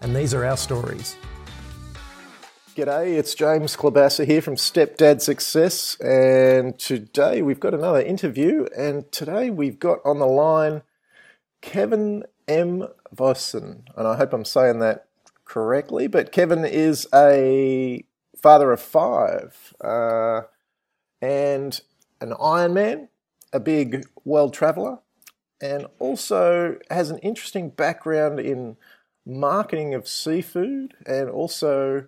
[0.00, 1.16] and these are our stories.
[2.76, 9.10] G'day, it's James Klobassa here from Stepdad Success, and today we've got another interview, and
[9.10, 10.82] today we've got on the line
[11.62, 12.86] Kevin M.
[13.14, 15.06] Vossen, and I hope I'm saying that
[15.46, 18.04] correctly, but Kevin is a
[18.36, 20.42] father of five uh,
[21.22, 21.80] and
[22.20, 23.08] an Ironman,
[23.54, 24.98] a big world traveller,
[25.62, 28.76] and also has an interesting background in
[29.26, 32.06] marketing of seafood and also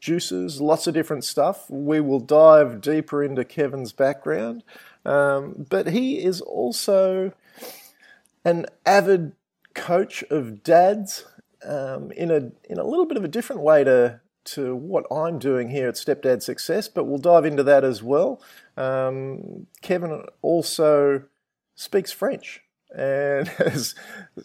[0.00, 1.68] juices, lots of different stuff.
[1.70, 4.64] We will dive deeper into Kevin's background,
[5.04, 7.32] um, but he is also
[8.44, 9.32] an avid
[9.74, 11.26] coach of dads
[11.64, 15.38] um, in a in a little bit of a different way to to what I'm
[15.38, 16.88] doing here at Stepdad Success.
[16.88, 18.40] But we'll dive into that as well.
[18.76, 21.24] Um, Kevin also
[21.74, 22.62] speaks French
[22.96, 23.94] and has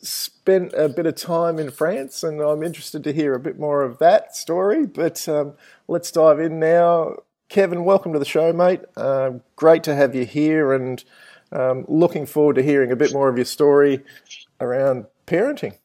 [0.02, 3.82] spent a bit of time in France, and I'm interested to hear a bit more
[3.82, 4.86] of that story.
[4.86, 5.54] But um,
[5.88, 7.16] let's dive in now.
[7.50, 8.82] Kevin, welcome to the show, mate.
[8.96, 11.04] Uh, great to have you here, and
[11.52, 14.04] um, looking forward to hearing a bit more of your story
[14.60, 15.78] around parenting.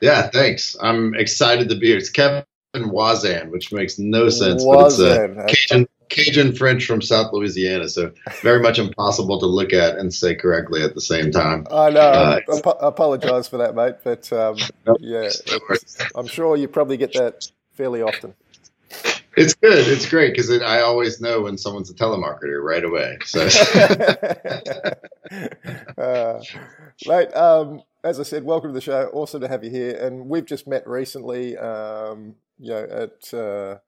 [0.00, 0.76] Yeah, thanks.
[0.80, 1.98] I'm excited to be here.
[1.98, 5.34] It's Kevin Voisin, which makes no sense, Voisin.
[5.34, 9.72] but it's uh, Cajun, Cajun French from South Louisiana, so very much impossible to look
[9.72, 11.66] at and say correctly at the same time.
[11.70, 12.00] I know.
[12.00, 14.56] Uh, I, I apologize for that, mate, but um,
[14.98, 15.30] yeah,
[16.14, 18.34] I'm sure you probably get that fairly often.
[19.36, 19.86] It's good.
[19.86, 23.18] It's great because I always know when someone's a telemarketer right away.
[23.24, 23.42] So,
[25.96, 26.42] uh,
[27.06, 29.08] mate, um, as I said, welcome to the show.
[29.12, 31.56] Awesome to have you here, and we've just met recently.
[31.56, 33.78] Um, you know, at uh,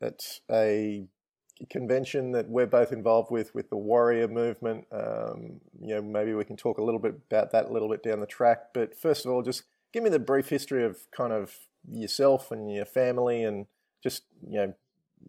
[0.00, 1.08] at a
[1.66, 4.86] convention that we're both involved with, with the Warrior movement.
[4.92, 8.02] Um, you know, maybe we can talk a little bit about that a little bit
[8.02, 8.68] down the track.
[8.72, 11.54] But first of all, just give me the brief history of kind of
[11.90, 13.66] yourself and your family, and
[14.02, 14.74] just you know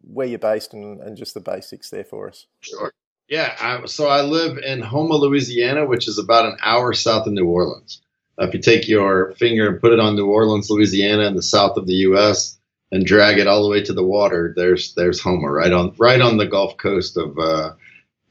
[0.01, 2.45] where you're based and, and just the basics there for us.
[2.61, 2.93] Sure.
[3.27, 3.55] Yeah.
[3.59, 7.47] I, so I live in Houma, Louisiana, which is about an hour south of New
[7.47, 8.01] Orleans.
[8.37, 11.75] If you take your finger and put it on New Orleans, Louisiana, in the south
[11.75, 12.58] of the U.S
[12.91, 16.21] and drag it all the way to the water, there's there's Houma right on right
[16.21, 17.73] on the Gulf Coast of uh,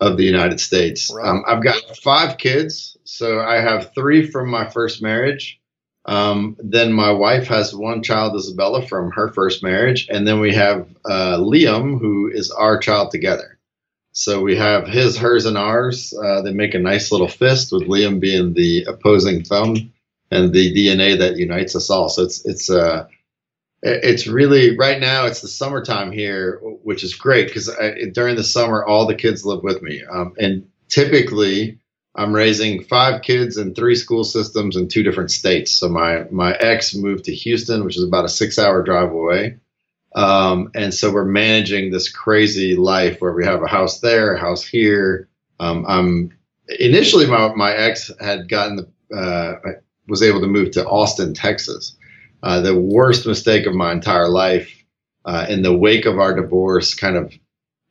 [0.00, 1.10] of the United States.
[1.14, 1.28] Right.
[1.28, 5.60] Um, I've got five kids, so I have three from my first marriage.
[6.06, 10.54] Um, then my wife has one child, Isabella, from her first marriage, and then we
[10.54, 13.58] have uh, Liam, who is our child together.
[14.12, 16.14] So we have his, hers, and ours.
[16.14, 19.92] Uh, they make a nice little fist, with Liam being the opposing thumb
[20.30, 22.08] and the DNA that unites us all.
[22.08, 23.06] So it's it's uh,
[23.82, 27.70] it's really right now it's the summertime here which is great because
[28.12, 30.02] during the summer all the kids live with me.
[30.04, 31.78] Um, and typically
[32.16, 35.72] i'm raising five kids in three school systems in two different states.
[35.72, 39.58] So my my ex moved to houston which is about a six hour drive away.
[40.14, 44.40] Um, and so we're managing this crazy life where we have a house there a
[44.40, 45.28] house here.
[45.60, 46.32] Um, i'm
[46.80, 49.54] initially my, my ex had gotten the uh,
[50.08, 51.96] was able to move to austin texas
[52.42, 54.72] uh, the worst mistake of my entire life
[55.24, 57.32] uh, in the wake of our divorce, kind of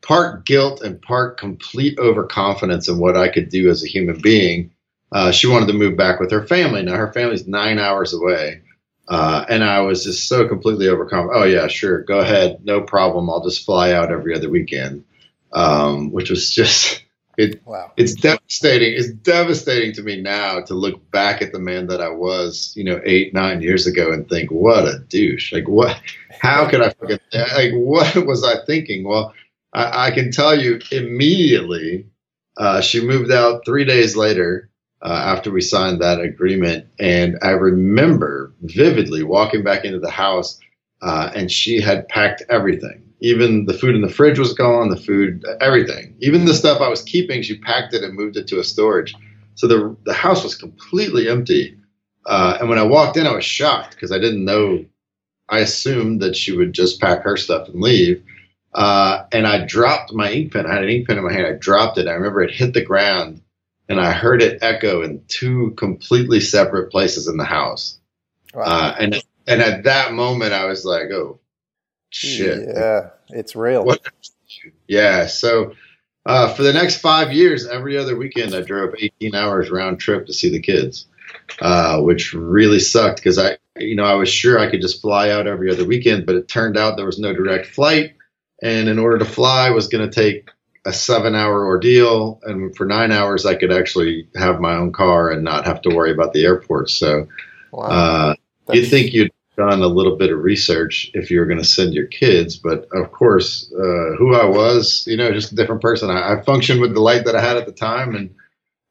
[0.01, 4.71] part guilt and part complete overconfidence in what I could do as a human being.
[5.11, 6.83] Uh, she wanted to move back with her family.
[6.83, 8.61] Now her family's nine hours away.
[9.07, 11.29] Uh, and I was just so completely overcome.
[11.31, 13.29] Oh yeah, sure, go ahead, no problem.
[13.29, 15.05] I'll just fly out every other weekend,
[15.53, 17.03] um, which was just
[17.37, 17.91] it, wow.
[17.97, 18.93] It's devastating.
[18.97, 22.83] It's devastating to me now to look back at the man that I was, you
[22.83, 25.53] know, eight, nine years ago and think, what a douche.
[25.53, 26.01] Like, what,
[26.41, 27.19] how could I that?
[27.55, 29.03] Like, what was I thinking?
[29.03, 29.35] Well,
[29.71, 32.07] I, I can tell you immediately,
[32.57, 34.71] uh, she moved out three days later
[35.03, 36.87] uh, after we signed that agreement.
[36.99, 40.59] And I remember vividly walking back into the house
[41.03, 44.97] uh, and she had packed everything even the food in the fridge was gone, the
[44.97, 46.15] food, everything.
[46.19, 49.15] Even the stuff I was keeping, she packed it and moved it to a storage.
[49.55, 51.77] So the the house was completely empty.
[52.25, 54.85] Uh, and when I walked in, I was shocked because I didn't know.
[55.49, 58.23] I assumed that she would just pack her stuff and leave.
[58.73, 60.67] Uh, and I dropped my ink pen.
[60.67, 61.47] I had an ink pen in my hand.
[61.47, 62.07] I dropped it.
[62.07, 63.41] I remember it hit the ground,
[63.89, 67.97] and I heard it echo in two completely separate places in the house.
[68.53, 68.63] Wow.
[68.63, 71.39] Uh, and and at that moment, I was like, "Oh,
[72.09, 73.83] shit!" Yeah, it's real.
[73.83, 74.01] What?
[74.87, 75.27] Yeah.
[75.27, 75.73] So
[76.27, 80.25] uh, for the next five years, every other weekend, I drove 18 hours round trip
[80.27, 81.07] to see the kids,
[81.61, 85.29] uh, which really sucked because I, you know, I was sure I could just fly
[85.29, 88.15] out every other weekend, but it turned out there was no direct flight,
[88.61, 90.49] and in order to fly was going to take
[90.85, 95.43] a seven-hour ordeal, and for nine hours, I could actually have my own car and
[95.43, 96.89] not have to worry about the airport.
[96.89, 97.27] So.
[97.71, 97.83] Wow.
[97.83, 98.35] Uh,
[98.73, 101.93] you'd think you'd done a little bit of research if you were going to send
[101.93, 102.55] your kids.
[102.55, 106.09] But of course, uh, who I was, you know, just a different person.
[106.09, 108.35] I, I, functioned with the light that I had at the time, and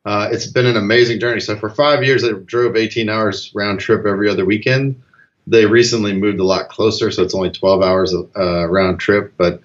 [0.04, 1.40] uh, it's been an amazing journey.
[1.40, 5.00] So for five years, I drove 18 hours round trip every other weekend.
[5.46, 9.34] They recently moved a lot closer, so it's only 12 hours uh, round trip.
[9.36, 9.60] But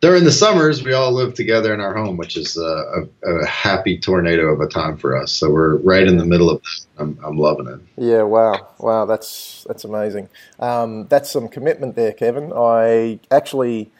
[0.00, 3.46] during the summers, we all live together in our home, which is a, a, a,
[3.46, 5.32] happy tornado of a time for us.
[5.32, 6.86] So we're right in the middle of this.
[6.98, 7.80] I'm, I'm loving it.
[7.96, 10.28] Yeah, wow, wow, that's that's amazing.
[10.60, 12.52] Um, that's some commitment there, Kevin.
[12.54, 13.90] I actually,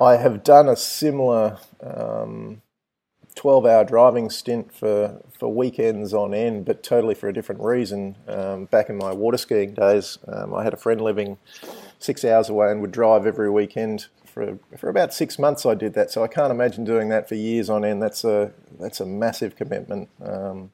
[0.00, 2.60] I have done a similar um,
[3.36, 8.16] 12-hour driving stint for for weekends on end, but totally for a different reason.
[8.28, 11.38] Um, back in my water skiing days, um, I had a friend living
[11.98, 15.64] six hours away and would drive every weekend for for about six months.
[15.64, 18.02] I did that, so I can't imagine doing that for years on end.
[18.02, 20.10] That's a that's a massive commitment.
[20.20, 20.72] Um,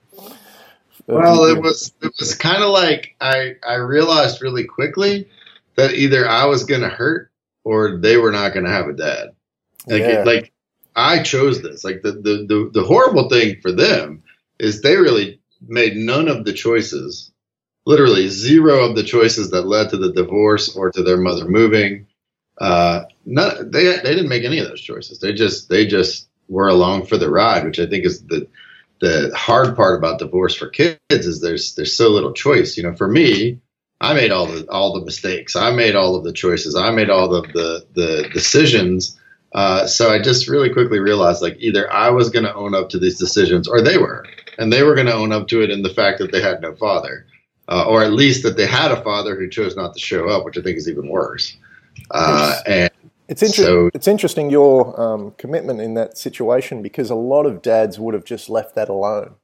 [1.07, 5.29] well, it was it was kind of like I I realized really quickly
[5.77, 7.31] that either I was going to hurt
[7.63, 9.29] or they were not going to have a dad.
[9.87, 10.25] Like yeah.
[10.25, 10.53] like
[10.97, 11.85] I chose this.
[11.85, 14.23] Like the, the the the horrible thing for them
[14.59, 17.31] is they really made none of the choices
[17.87, 22.07] literally zero of the choices that led to the divorce or to their mother moving
[22.61, 25.19] uh, not, they they didn't make any of those choices.
[25.19, 28.47] They just they just were along for the ride, which I think is the
[29.01, 32.77] the hard part about divorce for kids is there's there's so little choice.
[32.77, 33.61] You know, for me,
[34.01, 35.57] I made all the all the mistakes.
[35.57, 36.77] I made all of the choices.
[36.77, 39.19] I made all of the the decisions.
[39.53, 42.91] Uh, so I just really quickly realized like either I was going to own up
[42.91, 44.25] to these decisions or they were,
[44.59, 46.61] and they were going to own up to it in the fact that they had
[46.61, 47.27] no father,
[47.69, 50.45] uh, or at least that they had a father who chose not to show up,
[50.45, 51.57] which I think is even worse.
[52.11, 52.91] Uh, and
[53.29, 57.63] it's, inter- so, it's interesting your um, commitment in that situation because a lot of
[57.63, 59.37] dads would have just left that alone.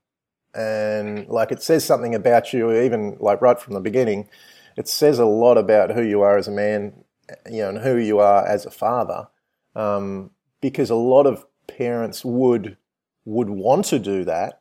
[0.55, 4.29] And like it says something about you, even like right from the beginning,
[4.77, 7.05] it says a lot about who you are as a man,
[7.51, 9.29] you know, and who you are as a father.
[9.75, 12.77] Um, because a lot of parents would
[13.25, 14.61] would want to do that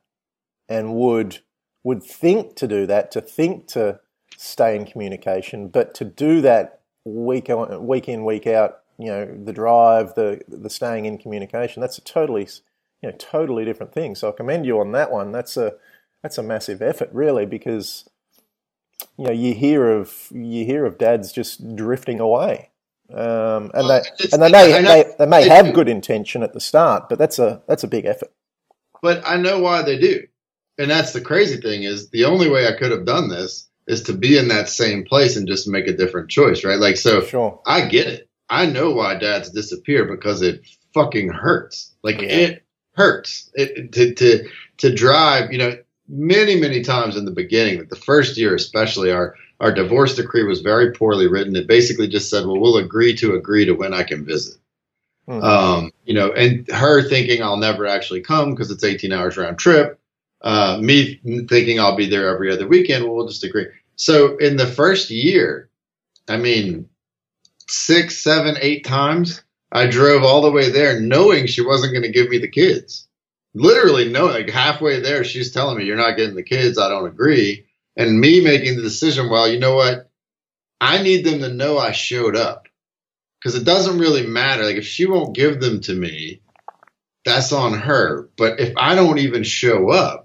[0.67, 1.39] and would
[1.83, 3.99] would think to do that, to think to
[4.37, 9.25] stay in communication, but to do that week on, week in, week out, you know,
[9.25, 11.81] the drive, the the staying in communication.
[11.81, 12.47] That's a totally,
[13.01, 14.15] you know, totally different thing.
[14.15, 15.31] So I commend you on that one.
[15.31, 15.75] That's a
[16.23, 18.09] that's a massive effort, really, because
[19.17, 22.71] you know you hear of you hear of dads just drifting away,
[23.13, 24.01] um, and they
[24.31, 27.61] and they may they, they may have good intention at the start, but that's a
[27.67, 28.31] that's a big effort.
[29.01, 30.25] But I know why they do,
[30.77, 34.03] and that's the crazy thing is the only way I could have done this is
[34.03, 36.79] to be in that same place and just make a different choice, right?
[36.79, 37.61] Like, so sure.
[37.65, 38.29] I get it.
[38.49, 41.93] I know why dads disappear because it fucking hurts.
[42.03, 42.29] Like yeah.
[42.29, 44.47] it hurts it, to, to,
[44.77, 45.77] to drive, you know,
[46.07, 50.61] many, many times in the beginning, the first year, especially our, our divorce decree was
[50.61, 51.55] very poorly written.
[51.55, 54.57] It basically just said, well, we'll agree to agree to when I can visit.
[55.27, 55.43] Mm-hmm.
[55.43, 59.57] Um, you know, and her thinking I'll never actually come because it's 18 hours round
[59.57, 59.99] trip
[60.41, 63.07] uh, me thinking I'll be there every other weekend.
[63.07, 63.67] Well, just agree.
[63.95, 65.69] So in the first year,
[66.27, 66.89] I mean,
[67.67, 72.11] six, seven, eight times, I drove all the way there knowing she wasn't going to
[72.11, 73.07] give me the kids.
[73.53, 76.77] Literally, knowing like halfway there, she's telling me, You're not getting the kids.
[76.77, 77.65] I don't agree.
[77.95, 80.09] And me making the decision, well, you know what?
[80.81, 82.67] I need them to know I showed up
[83.39, 84.63] because it doesn't really matter.
[84.63, 86.41] Like, if she won't give them to me,
[87.23, 88.29] that's on her.
[88.37, 90.24] But if I don't even show up,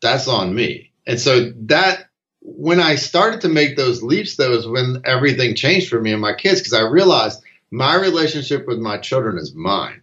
[0.00, 0.92] that's on me.
[1.06, 2.08] And so that
[2.40, 6.20] when I started to make those leaps, though, is when everything changed for me and
[6.20, 10.02] my kids because I realized my relationship with my children is mine.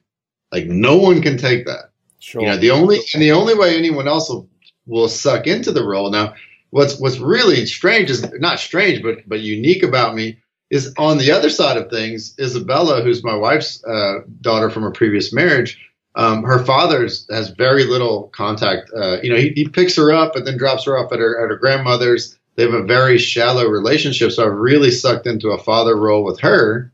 [0.51, 1.91] Like no one can take that.
[2.19, 2.41] Sure.
[2.41, 4.49] You know, the only and the only way anyone else will,
[4.85, 6.11] will suck into the role.
[6.11, 6.35] Now,
[6.71, 11.31] what's what's really strange is not strange, but but unique about me is on the
[11.31, 12.35] other side of things.
[12.39, 15.79] Isabella, who's my wife's uh, daughter from a previous marriage,
[16.15, 18.91] um, her father has very little contact.
[18.93, 21.41] Uh, you know, he, he, picks her up and then drops her off at her,
[21.41, 22.37] at her grandmother's.
[22.55, 24.31] They have a very shallow relationship.
[24.31, 26.91] So I've really sucked into a father role with her.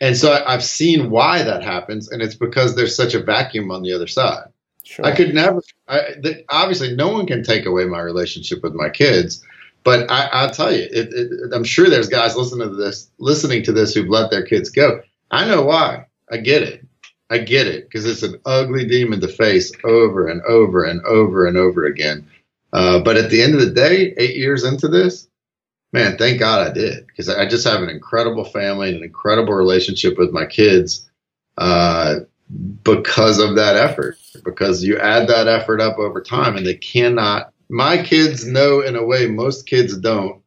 [0.00, 2.08] And so I, have seen why that happens.
[2.10, 4.48] And it's because there's such a vacuum on the other side.
[4.84, 5.04] Sure.
[5.04, 8.88] I could never, I, the, obviously, no one can take away my relationship with my
[8.88, 9.42] kids.
[9.82, 13.64] but I, I'll tell you, it, it, I'm sure there's guys listening to this, listening
[13.64, 15.00] to this, who've let their kids go.
[15.30, 16.06] I know why.
[16.30, 16.83] I get it.
[17.34, 21.46] I get it because it's an ugly demon to face over and over and over
[21.46, 22.30] and over again.
[22.72, 25.26] Uh, but at the end of the day, eight years into this,
[25.92, 29.54] man, thank God I did because I just have an incredible family and an incredible
[29.54, 31.10] relationship with my kids
[31.58, 32.20] uh,
[32.84, 34.16] because of that effort.
[34.44, 37.52] Because you add that effort up over time, and they cannot.
[37.68, 40.40] My kids know in a way most kids don't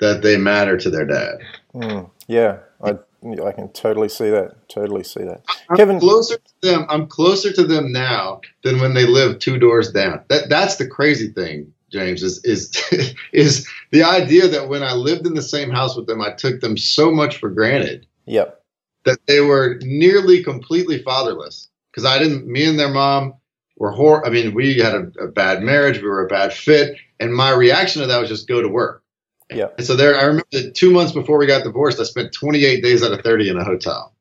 [0.00, 1.38] that they matter to their dad.
[1.74, 4.68] Mm, yeah, I I can totally see that.
[4.68, 5.42] Totally see that.
[5.68, 6.86] I'm Kevin, closer to them.
[6.88, 10.22] I'm closer to them now than when they lived two doors down.
[10.28, 12.22] That that's the crazy thing, James.
[12.22, 12.70] Is is
[13.32, 16.60] is the idea that when I lived in the same house with them, I took
[16.60, 18.06] them so much for granted.
[18.26, 18.62] Yep.
[19.04, 22.46] That they were nearly completely fatherless because I didn't.
[22.46, 23.34] Me and their mom
[23.76, 24.24] were hor.
[24.24, 25.96] I mean, we had a, a bad marriage.
[25.96, 29.02] We were a bad fit, and my reaction to that was just go to work
[29.50, 29.68] yeah.
[29.76, 32.82] And so there, I remember that two months before we got divorced, I spent 28
[32.82, 34.14] days out of 30 in a hotel.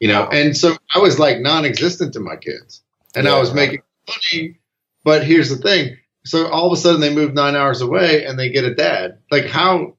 [0.00, 2.82] You know, and so I was like non-existent to my kids,
[3.14, 4.58] and yeah, I was making money.
[5.04, 5.96] But here's the thing:
[6.26, 9.18] so all of a sudden they move nine hours away and they get a dad.
[9.30, 9.96] Like how?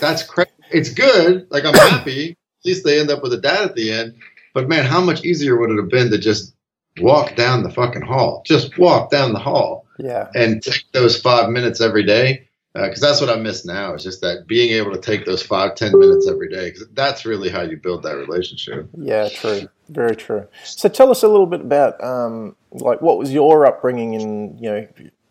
[0.00, 0.50] That's crazy.
[0.70, 1.48] It's good.
[1.50, 2.30] Like I'm happy.
[2.30, 4.14] At least they end up with a dad at the end.
[4.54, 6.54] But man, how much easier would it have been to just
[7.00, 8.42] walk down the fucking hall?
[8.46, 9.86] Just walk down the hall.
[9.98, 10.28] Yeah.
[10.34, 13.94] And take those five minutes every day because uh, that's what I miss now.
[13.94, 16.70] Is just that being able to take those five, ten minutes every day.
[16.70, 18.88] Because that's really how you build that relationship.
[18.96, 20.46] Yeah, true, very true.
[20.64, 24.70] So tell us a little bit about um, like what was your upbringing, and you
[24.70, 24.88] know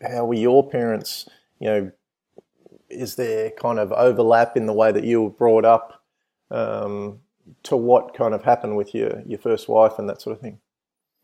[0.08, 1.28] how were your parents?
[1.60, 1.92] You know,
[2.90, 6.04] is there kind of overlap in the way that you were brought up
[6.52, 7.20] um,
[7.64, 10.60] to what kind of happened with your your first wife and that sort of thing?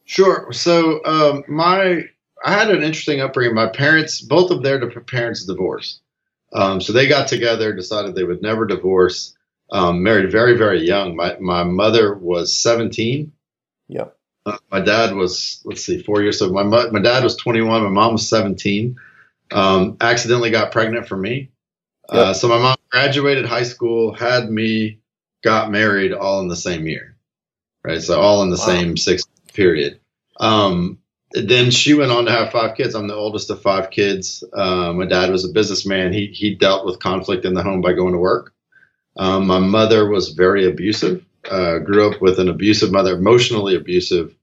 [0.06, 0.52] Sure.
[0.52, 2.06] So um, my
[2.44, 3.54] I had an interesting upbringing.
[3.54, 6.02] My parents, both of their parents, divorced.
[6.54, 9.36] Um, so they got together, decided they would never divorce.
[9.70, 11.16] Um, married very, very young.
[11.16, 13.34] My my mother was 17.
[13.90, 14.18] Yep.
[14.46, 16.40] Uh, my dad was let's see, four years.
[16.40, 17.84] So my my dad was 21.
[17.84, 18.96] My mom was 17.
[19.52, 21.52] Um, accidentally got pregnant for me.
[22.10, 22.26] Uh, yep.
[22.28, 25.00] Uh, so my mom graduated high school, had me,
[25.44, 27.18] got married, all in the same year.
[27.84, 28.02] Right.
[28.02, 28.66] So all in the wow.
[28.66, 29.24] same six
[29.54, 30.00] period.
[30.40, 31.00] Um,
[31.32, 32.96] then she went on to have five kids.
[32.96, 34.44] I'm the oldest of five kids.
[34.54, 36.14] Uh, my dad was a businessman.
[36.14, 38.54] He he dealt with conflict in the home by going to work.
[39.18, 41.26] Um, my mother was very abusive.
[41.50, 44.36] Uh, grew up with an abusive mother, emotionally abusive,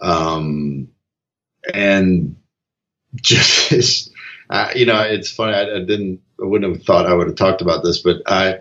[0.00, 0.88] um,
[1.72, 2.36] and
[3.16, 4.10] just
[4.74, 5.54] you know, it's funny.
[5.54, 8.58] I, I, didn't, I wouldn't have thought I would have talked about this, but I,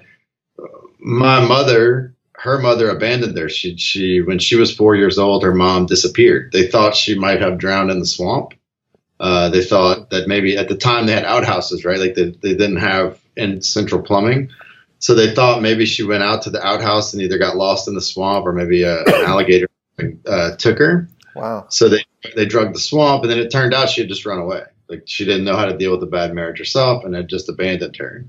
[1.00, 3.50] my mother her mother abandoned her.
[3.50, 6.52] She, she, when she was four years old, her mom disappeared.
[6.52, 8.56] They thought she might have drowned in the swamp.
[9.20, 12.00] Uh, they thought that maybe at the time they had outhouses, right?
[12.00, 14.50] Like they, they didn't have in central plumbing.
[14.98, 17.94] So they thought maybe she went out to the outhouse and either got lost in
[17.94, 19.68] the swamp or maybe a, an alligator
[20.26, 21.08] uh, took her.
[21.36, 21.68] Wow.
[21.70, 22.04] So they,
[22.36, 24.64] they drugged the swamp and then it turned out she had just run away.
[24.90, 27.50] Like she didn't know how to deal with a bad marriage herself and had just
[27.50, 28.26] abandoned her.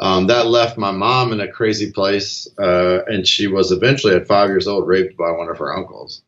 [0.00, 4.26] Um, that left my mom in a crazy place, uh, and she was eventually at
[4.26, 6.22] five years old raped by one of her uncles.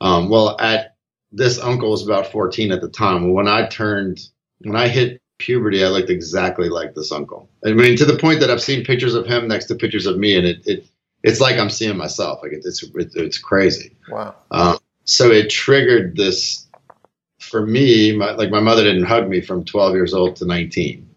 [0.00, 0.94] Um, well, at
[1.32, 3.32] this uncle was about 14 at the time.
[3.32, 4.20] When I turned,
[4.60, 7.50] when I hit puberty, I looked exactly like this uncle.
[7.66, 10.16] I mean, to the point that I've seen pictures of him next to pictures of
[10.16, 10.86] me, and it, it
[11.24, 12.38] it's like I'm seeing myself.
[12.42, 13.96] Like it, it's it, it's crazy.
[14.08, 14.36] Wow.
[14.52, 16.68] Um, so it triggered this
[17.40, 18.16] for me.
[18.16, 21.08] My, like my mother didn't hug me from 12 years old to 19.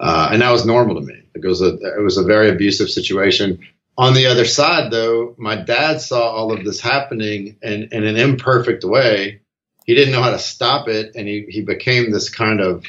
[0.00, 1.22] Uh, and that was normal to me.
[1.42, 3.60] It was a it was a very abusive situation.
[3.98, 8.16] On the other side, though, my dad saw all of this happening in, in an
[8.16, 9.40] imperfect way.
[9.86, 12.84] He didn't know how to stop it, and he, he became this kind of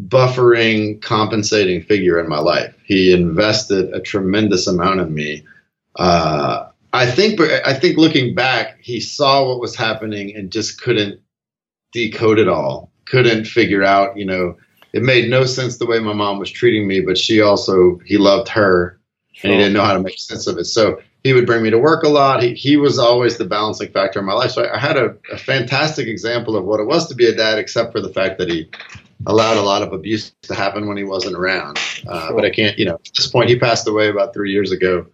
[0.00, 2.74] buffering, compensating figure in my life.
[2.86, 5.44] He invested a tremendous amount in me.
[5.94, 11.20] Uh, I think, I think looking back, he saw what was happening and just couldn't
[11.92, 12.92] decode it all.
[13.04, 14.56] Couldn't figure out, you know,
[14.94, 18.16] it made no sense the way my mom was treating me, but she also he
[18.16, 19.00] loved her
[19.42, 20.66] and he didn't know how to make sense of it.
[20.66, 22.44] So he would bring me to work a lot.
[22.44, 24.52] He, he was always the balancing factor in my life.
[24.52, 27.34] So I, I had a, a, fantastic example of what it was to be a
[27.34, 28.70] dad, except for the fact that he
[29.26, 31.76] allowed a lot of abuse to happen when he wasn't around.
[32.06, 32.36] Uh, sure.
[32.36, 35.06] But I can't, you know, at this point, he passed away about three years ago.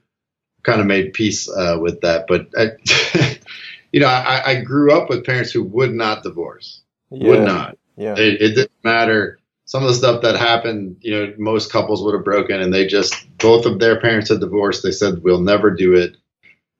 [0.62, 2.26] Kind of made peace uh, with that.
[2.28, 3.38] But, I,
[3.92, 7.28] you know, I, I, grew up with parents who would not divorce, yeah.
[7.28, 7.78] would not.
[7.96, 8.12] Yeah.
[8.18, 9.39] It, it didn't matter
[9.70, 12.88] some of the stuff that happened, you know, most couples would have broken, and they
[12.88, 14.82] just both of their parents had divorced.
[14.82, 16.16] They said we'll never do it,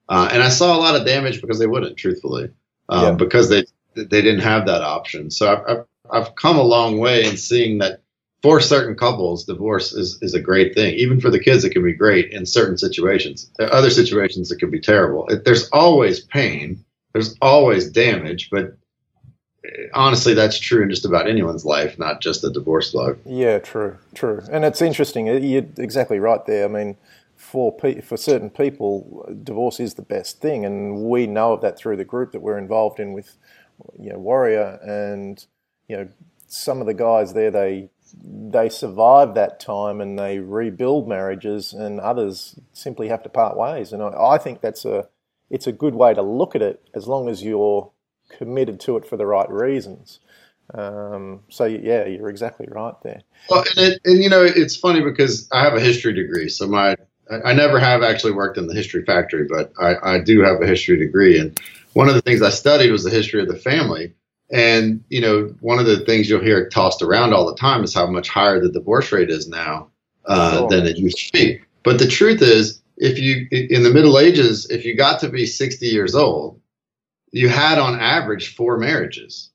[0.09, 2.49] uh, and I saw a lot of damage because they wouldn't, truthfully,
[2.89, 3.11] um, yeah.
[3.13, 3.63] because they
[3.95, 5.31] they didn't have that option.
[5.31, 8.01] So I've, I've I've come a long way in seeing that
[8.41, 10.93] for certain couples, divorce is, is a great thing.
[10.95, 13.49] Even for the kids, it can be great in certain situations.
[13.57, 15.27] There are other situations, it can be terrible.
[15.27, 16.83] It, there's always pain,
[17.13, 18.75] there's always damage, but
[19.93, 23.19] honestly, that's true in just about anyone's life, not just a divorce log.
[23.25, 24.41] Yeah, true, true.
[24.51, 25.27] And it's interesting.
[25.27, 26.65] You're exactly right there.
[26.65, 26.97] I mean,
[27.35, 31.77] for pe- for certain people, divorce is the best thing, and we know of that
[31.77, 33.37] through the group that we're involved in with,
[33.99, 35.45] you know, Warrior, and
[35.87, 36.09] you know,
[36.47, 37.89] some of the guys there they
[38.23, 43.93] they survive that time and they rebuild marriages, and others simply have to part ways.
[43.93, 45.07] And I, I think that's a
[45.49, 47.91] it's a good way to look at it as long as you're
[48.37, 50.19] committed to it for the right reasons.
[50.73, 53.21] Um, so yeah, you're exactly right there.
[53.49, 56.67] Well, and, it, and you know, it's funny because I have a history degree, so
[56.67, 56.95] my
[57.45, 60.67] I never have actually worked in the history factory, but I, I do have a
[60.67, 61.57] history degree, and
[61.93, 64.13] one of the things I studied was the history of the family.
[64.51, 67.93] And you know, one of the things you'll hear tossed around all the time is
[67.93, 69.89] how much higher the divorce rate is now
[70.25, 70.69] uh, sure.
[70.69, 71.61] than it used to be.
[71.83, 75.45] But the truth is, if you in the Middle Ages, if you got to be
[75.45, 76.59] 60 years old,
[77.31, 79.49] you had on average four marriages,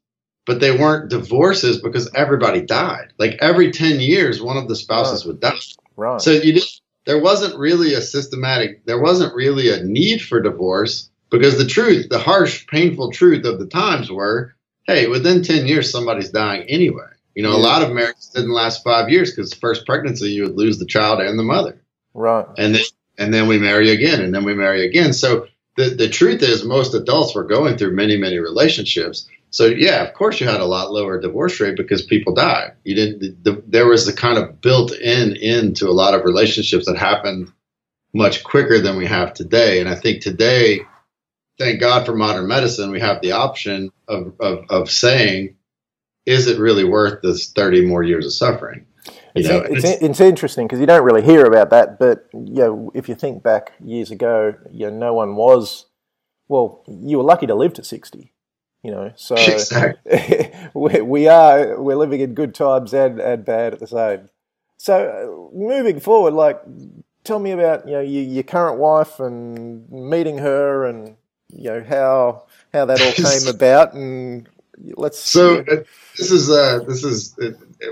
[0.46, 3.12] but they weren't divorces because everybody died.
[3.18, 5.32] Like every 10 years, one of the spouses right.
[5.32, 5.58] would die.
[5.96, 6.20] Right.
[6.20, 11.08] So you just there wasn't really a systematic, there wasn't really a need for divorce
[11.30, 14.56] because the truth, the harsh, painful truth of the times were
[14.86, 17.08] hey, within 10 years, somebody's dying anyway.
[17.34, 17.56] You know, yeah.
[17.56, 20.86] a lot of marriages didn't last five years because first pregnancy, you would lose the
[20.86, 21.80] child and the mother.
[22.14, 22.46] Right.
[22.56, 22.84] And then,
[23.18, 25.12] and then we marry again, and then we marry again.
[25.12, 29.28] So the, the truth is, most adults were going through many, many relationships.
[29.50, 32.72] So yeah, of course, you had a lot lower divorce rate because people died.
[32.84, 33.44] You didn't.
[33.44, 37.52] The, there was the kind of built-in into a lot of relationships that happened
[38.12, 39.80] much quicker than we have today.
[39.80, 40.80] And I think today
[41.58, 45.56] thank God for modern medicine, we have the option of, of, of saying,
[46.24, 48.86] is it really worth this 30 more years of suffering?
[49.36, 52.54] It's, know, it's, it's, it's, interesting because you don't really hear about that, but you
[52.54, 55.86] know, if you think back years ago, you know, no one was,
[56.48, 58.32] well, you were lucky to live to 60,
[58.82, 60.52] you know, so exactly.
[60.74, 64.30] we, we are, we're living in good times and, and bad at the same.
[64.78, 66.60] So uh, moving forward, like,
[67.24, 71.16] tell me about, you know, your, your current wife and meeting her and
[71.52, 74.48] you know how how that all came about, and
[74.96, 75.18] let's.
[75.18, 75.82] So uh,
[76.16, 77.34] this is uh, this is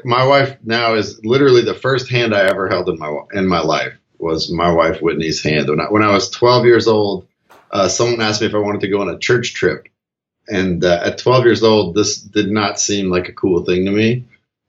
[0.04, 3.60] my wife now is literally the first hand I ever held in my in my
[3.60, 5.68] life was my wife Whitney's hand.
[5.68, 7.26] When I, when I was 12 years old,
[7.70, 9.88] uh, someone asked me if I wanted to go on a church trip,
[10.48, 13.90] and uh, at 12 years old, this did not seem like a cool thing to
[13.90, 14.24] me.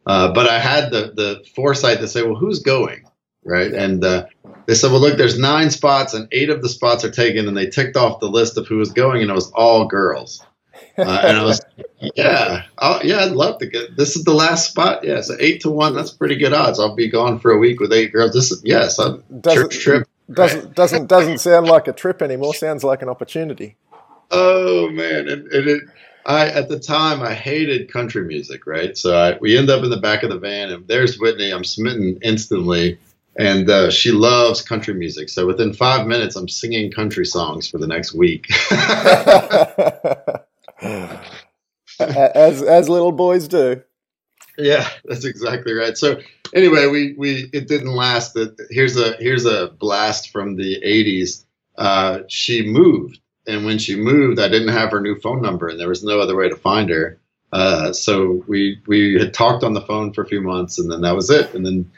[0.06, 3.06] Uh, but I had the the foresight to say, well, who's going?
[3.45, 3.71] right?
[3.71, 4.25] And uh,
[4.65, 7.56] they said, well, look, there's nine spots, and eight of the spots are taken, and
[7.56, 10.43] they ticked off the list of who was going, and it was all girls.
[10.97, 11.61] Uh, and I was,
[12.15, 13.97] yeah, I'll, yeah, I'd love to get.
[13.97, 15.03] This is the last spot.
[15.03, 15.93] Yeah, so eight to one.
[15.93, 16.79] That's pretty good odds.
[16.79, 18.33] I'll be gone for a week with eight girls.
[18.33, 20.07] This is yes, a church trip.
[20.31, 22.53] Doesn't doesn't doesn't sound like a trip anymore.
[22.53, 23.75] Sounds like an opportunity.
[24.31, 25.83] Oh man, and, and it,
[26.25, 28.97] I at the time I hated country music, right?
[28.97, 31.51] So I, we end up in the back of the van, and there's Whitney.
[31.51, 32.97] I'm smitten instantly
[33.38, 35.29] and uh, she loves country music.
[35.29, 38.47] So within five minutes, I'm singing country songs for the next week.
[40.81, 43.81] as as little boys do.
[44.57, 45.97] Yeah, that's exactly right.
[45.97, 46.19] So
[46.53, 48.38] anyway, we we it didn't last.
[48.69, 51.45] Here's a here's a blast from the '80s.
[51.77, 55.79] Uh, she moved, and when she moved, I didn't have her new phone number, and
[55.79, 57.19] there was no other way to find her.
[57.51, 61.01] Uh, so we we had talked on the phone for a few months, and then
[61.01, 61.53] that was it.
[61.53, 61.89] And then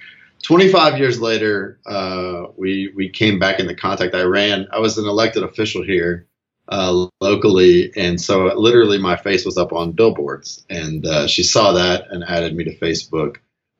[0.43, 4.15] 25 years later, uh, we we came back into contact.
[4.15, 4.67] I ran.
[4.71, 6.27] I was an elected official here
[6.69, 11.73] uh, locally, and so literally my face was up on billboards, and uh, she saw
[11.73, 13.37] that and added me to Facebook,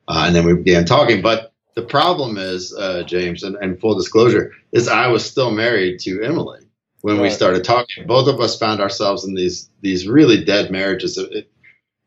[0.08, 1.20] uh, and then we began talking.
[1.20, 6.00] But the problem is, uh, James, and, and, full disclosure, is I was still married
[6.00, 6.60] to Emily
[7.02, 7.22] when right.
[7.22, 8.06] we started talking.
[8.06, 11.18] Both of us found ourselves in these these really dead marriages.
[11.18, 11.50] It,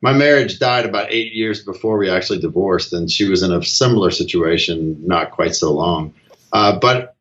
[0.02, 3.63] my marriage died about eight years before we actually divorced, and she was in a
[3.63, 6.15] similar situation not quite so long.
[6.52, 7.15] Uh, but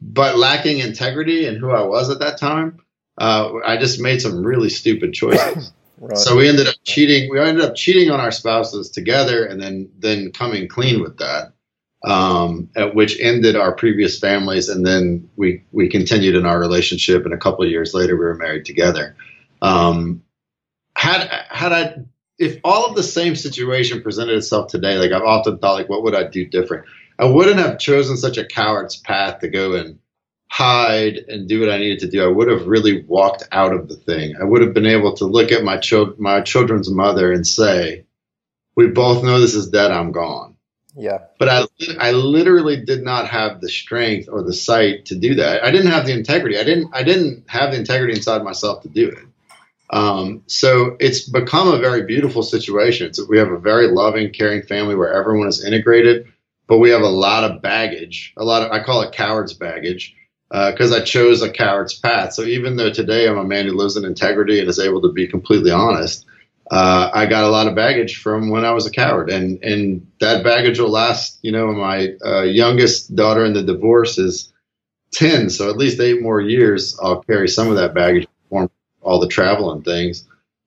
[0.00, 2.80] but lacking integrity in who I was at that time,
[3.18, 5.72] uh, I just made some really stupid choices.
[5.98, 6.16] right.
[6.16, 7.30] So we ended up cheating.
[7.30, 11.52] We ended up cheating on our spouses together, and then then coming clean with that,
[12.04, 17.24] um, at which ended our previous families, and then we we continued in our relationship.
[17.24, 19.16] And a couple of years later, we were married together.
[19.62, 20.22] Um,
[20.94, 22.04] had had I
[22.38, 26.02] if all of the same situation presented itself today, like I've often thought, like what
[26.02, 26.84] would I do different?
[27.18, 29.98] I wouldn't have chosen such a coward's path to go and
[30.48, 32.24] hide and do what I needed to do.
[32.24, 34.34] I would have really walked out of the thing.
[34.40, 38.04] I would have been able to look at my child, my children's mother and say,
[38.76, 39.90] we both know this is dead.
[39.90, 40.56] I'm gone.
[40.94, 41.18] Yeah.
[41.38, 41.64] But I,
[41.98, 45.62] I literally did not have the strength or the sight to do that.
[45.62, 46.58] I didn't have the integrity.
[46.58, 49.24] I didn't, I didn't have the integrity inside myself to do it.
[49.90, 53.12] Um, so it's become a very beautiful situation.
[53.12, 56.32] So we have a very loving, caring family where everyone is integrated,
[56.66, 60.14] but we have a lot of baggage, a lot of, I call it coward's baggage
[60.50, 62.34] because uh, I chose a coward's path.
[62.34, 65.12] So even though today I'm a man who lives in integrity and is able to
[65.12, 66.24] be completely honest,
[66.70, 70.06] uh, I got a lot of baggage from when I was a coward, and and
[70.20, 71.38] that baggage will last.
[71.42, 74.52] You know, my uh, youngest daughter in the divorce is
[75.12, 76.98] ten, so at least eight more years.
[77.00, 78.68] I'll carry some of that baggage from
[79.00, 80.26] all the travel and things.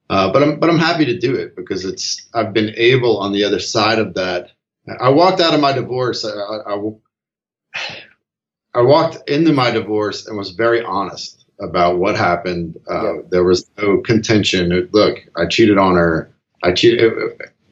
[0.10, 3.34] Uh, but I'm but I'm happy to do it because it's I've been able on
[3.34, 4.52] the other side of that.
[5.00, 6.26] I walked out of my divorce.
[6.26, 6.92] I, I, I
[8.76, 12.80] walked into my divorce and was very honest about what happened.
[12.90, 13.22] Uh, yeah.
[13.30, 14.90] There was no contention.
[14.92, 16.32] Look, I cheated on her.
[16.64, 17.14] I cheated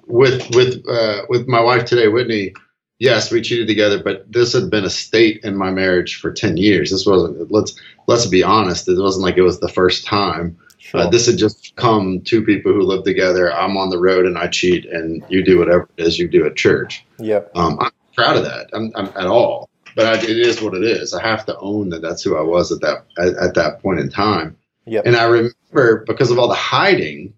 [0.08, 2.54] with with uh, with my wife today, Whitney.
[3.00, 6.58] Yes, we cheated together, but this had been a state in my marriage for ten
[6.58, 6.92] years.
[6.92, 7.52] This wasn't.
[7.52, 8.88] Let's let's be honest.
[8.88, 10.58] It wasn't like it was the first time.
[10.80, 11.02] Sure.
[11.02, 13.54] Uh, this had just come two people who live together.
[13.54, 16.46] I'm on the road and I cheat, and you do whatever it is you do
[16.46, 17.06] at church.
[17.20, 17.42] Yeah.
[17.56, 18.70] Um, I'm proud of that.
[18.74, 21.12] I'm, I'm at all but I, it is what it is.
[21.16, 24.00] I have to own that that's who I was at that at, at that point
[24.00, 24.56] in time.
[24.86, 25.08] Yep.
[25.08, 27.34] And I remember because of all the hiding,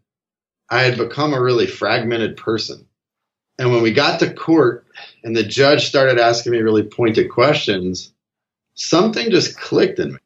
[0.69, 2.85] I had become a really fragmented person.
[3.57, 4.85] And when we got to court
[5.23, 8.11] and the judge started asking me really pointed questions,
[8.73, 10.19] something just clicked in me.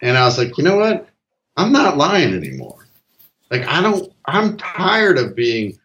[0.00, 1.08] And I was like, you know what?
[1.56, 2.86] I'm not lying anymore.
[3.50, 5.76] Like I don't I'm tired of being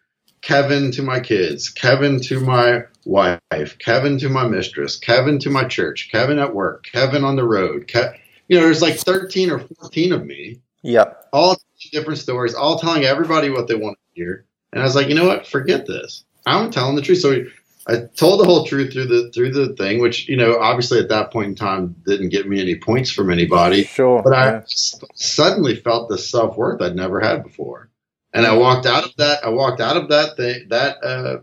[0.42, 5.64] Kevin to my kids, Kevin to my wife, Kevin to my mistress, Kevin to my
[5.64, 7.88] church, Kevin at work, Kevin on the road.
[7.88, 10.60] Ke- you know, there's like 13 or 14 of me.
[10.82, 11.04] Yeah.
[11.32, 11.56] All
[11.90, 14.44] different stories, all telling everybody what they want to hear.
[14.72, 15.46] And I was like, you know what?
[15.46, 16.24] Forget this.
[16.46, 17.20] I'm telling the truth.
[17.20, 17.44] So
[17.86, 21.08] I told the whole truth through the through the thing, which you know, obviously at
[21.08, 23.84] that point in time didn't get me any points from anybody.
[23.84, 24.22] Sure.
[24.22, 27.90] But I suddenly felt the self worth I'd never had before,
[28.32, 29.44] and I walked out of that.
[29.44, 31.38] I walked out of that thing, that uh,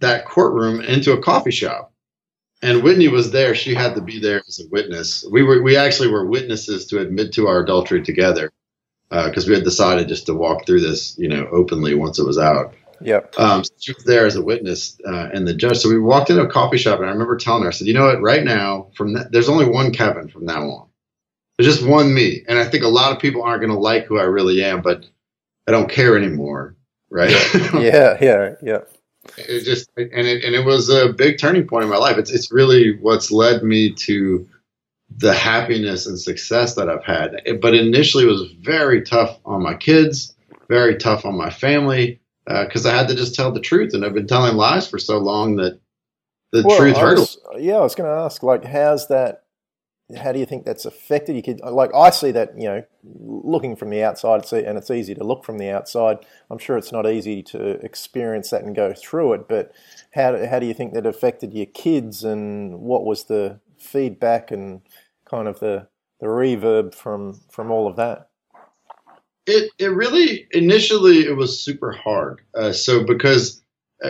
[0.00, 1.92] that courtroom into a coffee shop.
[2.62, 3.54] And Whitney was there.
[3.54, 5.24] She had to be there as a witness.
[5.30, 8.50] We were we actually were witnesses to admit to our adultery together
[9.10, 12.26] because uh, we had decided just to walk through this, you know, openly once it
[12.26, 12.74] was out.
[13.02, 13.38] Yep.
[13.38, 15.78] Um, so she was there as a witness uh, and the judge.
[15.78, 17.94] So we walked into a coffee shop, and I remember telling her, I said, "You
[17.94, 18.22] know what?
[18.22, 20.88] Right now, from that, there's only one Kevin from now on.
[21.58, 24.06] There's just one me, and I think a lot of people aren't going to like
[24.06, 25.06] who I really am, but
[25.68, 26.74] I don't care anymore,
[27.10, 27.30] right?
[27.74, 28.78] yeah, yeah, yeah
[29.36, 32.18] it just and it and it was a big turning point in my life.
[32.18, 34.48] It's it's really what's led me to
[35.18, 37.40] the happiness and success that I've had.
[37.60, 40.34] But initially, it was very tough on my kids,
[40.68, 44.04] very tough on my family because uh, I had to just tell the truth, and
[44.04, 45.80] I've been telling lies for so long that
[46.52, 47.36] the well, truth hurt.
[47.58, 49.45] Yeah, I was going to ask, like, how's that
[50.14, 51.34] how do you think that's affected?
[51.34, 54.90] You could like I see that you know, looking from the outside, it's, and it's
[54.90, 56.18] easy to look from the outside.
[56.48, 59.48] I'm sure it's not easy to experience that and go through it.
[59.48, 59.72] But
[60.14, 64.80] how how do you think that affected your kids, and what was the feedback and
[65.28, 65.88] kind of the
[66.20, 68.28] the reverb from from all of that?
[69.46, 72.42] It it really initially it was super hard.
[72.54, 73.60] Uh, so because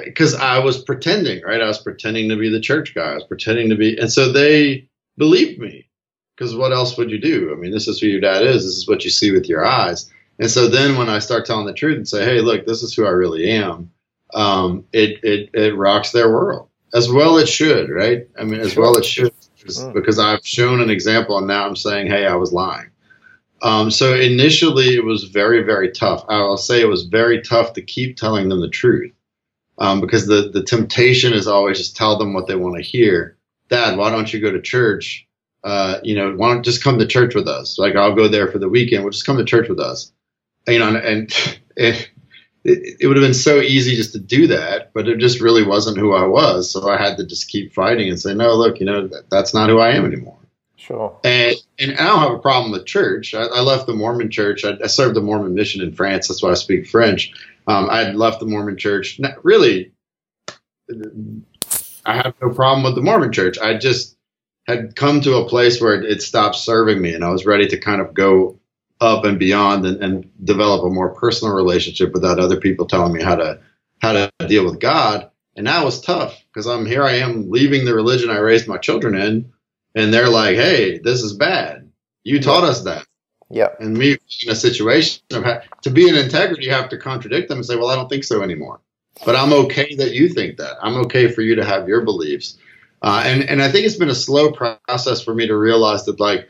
[0.05, 1.63] because uh, I was pretending, right?
[1.63, 3.13] I was pretending to be the church guy.
[3.13, 5.89] I was pretending to be, and so they believed me
[6.37, 7.53] because what else would you do?
[7.53, 8.65] I mean, this is who your dad is.
[8.65, 10.11] This is what you see with your eyes.
[10.39, 12.95] And so then when I start telling the truth and say, hey, look, this is
[12.95, 13.91] who I really am,
[14.35, 18.27] um, it, it, it rocks their world as well it should, right?
[18.39, 19.33] I mean, as well it should
[19.93, 22.91] because I've shown an example and now I'm saying, hey, I was lying.
[23.63, 26.25] Um, so initially it was very, very tough.
[26.29, 29.13] I'll say it was very tough to keep telling them the truth
[29.79, 33.36] um, because the, the temptation is always just tell them what they want to hear.
[33.69, 35.27] Dad, why don't you go to church?
[35.67, 37.77] uh, you know, why don't just come to church with us?
[37.77, 39.03] Like I'll go there for the weekend.
[39.03, 40.13] We'll just come to church with us.
[40.69, 40.97] You know, and,
[41.77, 42.09] and
[42.65, 45.65] it, it, would have been so easy just to do that, but it just really
[45.65, 46.71] wasn't who I was.
[46.71, 49.55] So I had to just keep fighting and say, no, look, you know, that, that's
[49.55, 50.39] not who I am anymore.
[50.77, 51.19] Sure.
[51.25, 53.35] And and I don't have a problem with church.
[53.35, 54.65] I, I left the Mormon church.
[54.65, 56.29] I, I, served the Mormon mission in France.
[56.29, 57.33] That's why I speak French.
[57.67, 59.19] Um, I had left the Mormon church.
[59.19, 59.91] Not, really,
[62.07, 63.59] I have no problem with the Mormon church.
[63.59, 64.17] I just
[64.67, 67.79] had come to a place where it, stopped serving me and I was ready to
[67.79, 68.59] kind of go
[69.01, 73.23] up and beyond and, and develop a more personal relationship without other people telling me
[73.23, 73.61] how to
[74.01, 75.31] how to deal with God.
[75.57, 78.79] And that was tough because I'm here I am leaving the religion I raised my
[78.79, 79.53] children in
[79.95, 81.91] and they're like, Hey, this is bad.
[82.25, 83.07] You taught us that.
[83.51, 83.69] Yeah.
[83.79, 85.45] And me in a situation of
[85.83, 88.25] to be in integrity, you have to contradict them and say, well, I don't think
[88.25, 88.81] so anymore.
[89.25, 90.77] But I'm okay that you think that.
[90.83, 92.59] I'm okay for you to have your beliefs.
[93.03, 96.19] Uh, and and I think it's been a slow process for me to realize that
[96.21, 96.49] like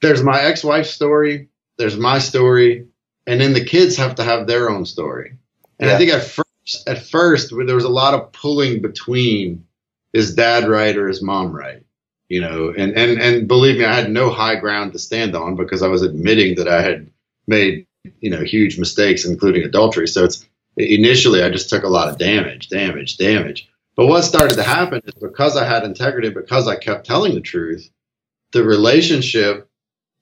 [0.00, 2.86] there's my ex-wife's story, there's my story,
[3.26, 5.36] and then the kids have to have their own story.
[5.78, 5.94] And yeah.
[5.94, 9.64] I think at first, at first, there was a lot of pulling between
[10.12, 11.82] is dad right or is mom right,
[12.28, 12.72] you know?
[12.76, 15.88] And and and believe me, I had no high ground to stand on because I
[15.88, 17.10] was admitting that I had
[17.46, 17.86] made
[18.20, 20.06] you know huge mistakes, including adultery.
[20.06, 23.68] So it's initially I just took a lot of damage, damage, damage.
[23.96, 27.40] But what started to happen is because I had integrity, because I kept telling the
[27.40, 27.88] truth,
[28.52, 29.68] the relationship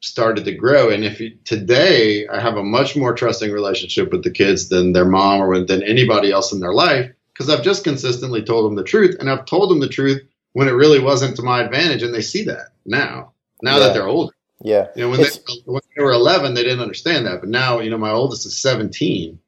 [0.01, 0.91] started to grow.
[0.91, 4.93] And if you, today I have a much more trusting relationship with the kids than
[4.93, 8.75] their mom or than anybody else in their life, because I've just consistently told them
[8.75, 10.21] the truth, and I've told them the truth
[10.53, 13.33] when it really wasn't to my advantage, and they see that now.
[13.63, 13.87] Now yeah.
[13.87, 14.35] that they're older.
[14.61, 14.89] Yeah.
[14.95, 15.29] You know, when they,
[15.65, 18.59] when they were 11, they didn't understand that, but now, you know, my oldest is
[18.59, 19.39] 17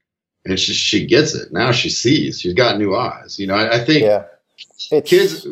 [0.44, 1.72] and she she gets it now.
[1.72, 2.40] She sees.
[2.40, 3.38] She's got new eyes.
[3.38, 4.24] You know, I, I think yeah.
[4.90, 5.46] It's, kids.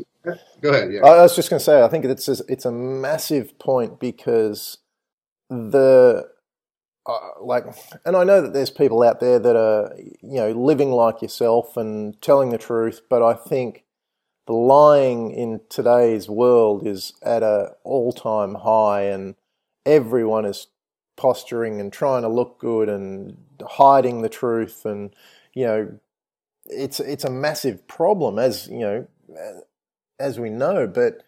[0.60, 0.92] Go ahead.
[0.92, 1.04] Yeah.
[1.04, 1.82] I was just going to say.
[1.82, 4.78] I think it's a, it's a massive point because
[5.50, 6.28] the
[7.04, 7.64] uh, like,
[8.04, 11.76] and I know that there's people out there that are you know living like yourself
[11.76, 13.84] and telling the truth, but I think
[14.46, 19.34] the lying in today's world is at a all time high, and
[19.84, 20.68] everyone is
[21.16, 25.14] posturing and trying to look good and hiding the truth and
[25.54, 25.98] you know
[26.66, 29.06] it's it's a massive problem as you know
[30.18, 31.22] as we know but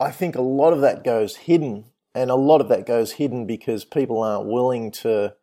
[0.00, 3.46] I think a lot of that goes hidden and a lot of that goes hidden
[3.46, 5.34] because people aren't willing to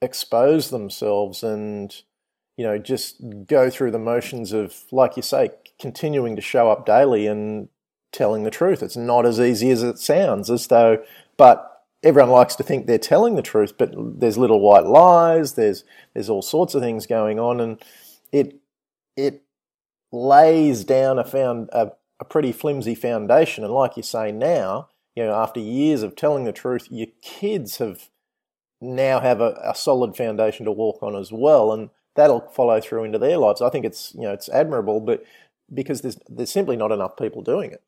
[0.00, 1.94] expose themselves and
[2.56, 6.84] you know just go through the motions of like you say continuing to show up
[6.84, 7.68] daily and
[8.12, 8.82] telling the truth.
[8.82, 11.02] It's not as easy as it sounds as though
[11.36, 11.71] but
[12.02, 15.54] everyone likes to think they're telling the truth, but there's little white lies.
[15.54, 15.84] There's
[16.14, 17.82] there's all sorts of things going on, and
[18.32, 18.60] it
[19.16, 19.42] it
[20.10, 23.64] lays down a found a, a pretty flimsy foundation.
[23.64, 27.78] And like you say now, you know, after years of telling the truth, your kids
[27.78, 28.08] have
[28.80, 33.04] now have a, a solid foundation to walk on as well, and that'll follow through
[33.04, 33.62] into their lives.
[33.62, 35.24] I think it's you know it's admirable, but
[35.72, 37.82] because there's there's simply not enough people doing it.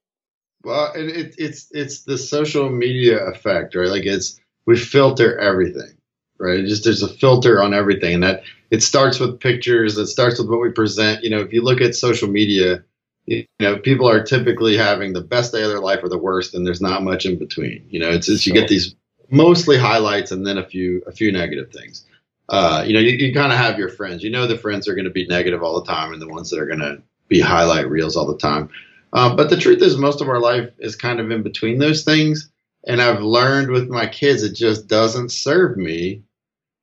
[0.65, 3.89] Well, it, it's it's the social media effect, right?
[3.89, 5.97] Like it's we filter everything,
[6.39, 6.61] right?
[6.61, 9.99] It just there's a filter on everything, and that it starts with pictures.
[9.99, 11.23] It starts with what we present.
[11.23, 12.83] You know, if you look at social media,
[13.27, 16.55] you know, people are typically having the best day of their life or the worst,
[16.55, 17.87] and there's not much in between.
[17.89, 18.95] You know, it's, it's you get these
[19.31, 22.07] mostly highlights and then a few a few negative things.
[22.49, 24.23] Uh, you know, you, you kind of have your friends.
[24.23, 26.51] You know, the friends are going to be negative all the time, and the ones
[26.51, 28.71] that are going to be highlight reels all the time.
[29.15, 32.03] Um, but the truth is, most of our life is kind of in between those
[32.03, 32.51] things.
[32.87, 36.25] And I've learned with my kids, it just doesn't serve me.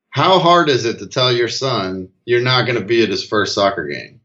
[0.10, 3.26] How hard is it to tell your son you're not going to be at his
[3.26, 4.22] first soccer game?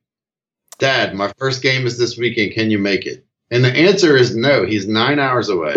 [0.78, 2.52] Dad, my first game is this weekend.
[2.52, 3.26] Can you make it?
[3.50, 4.64] And the answer is no.
[4.64, 5.74] He's nine hours away.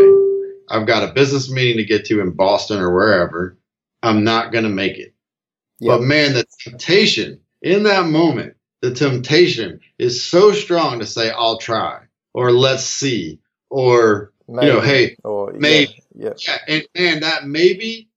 [0.69, 3.57] I've got a business meeting to get to in Boston or wherever.
[4.03, 5.13] I'm not going to make it.
[5.79, 5.99] Yep.
[5.99, 11.57] But man, the temptation in that moment, the temptation is so strong to say, I'll
[11.57, 12.01] try
[12.33, 13.39] or let's see
[13.69, 14.67] or maybe.
[14.67, 16.57] you know hey or, maybe yeah, yeah.
[16.67, 18.09] yeah and, and that maybe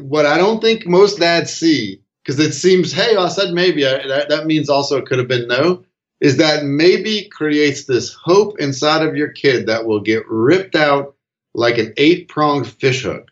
[0.00, 4.06] what i don't think most dads see because it seems hey i said maybe I,
[4.06, 5.84] that, that means also it could have been no
[6.20, 11.16] is that maybe creates this hope inside of your kid that will get ripped out
[11.52, 13.30] like an eight pronged fish hook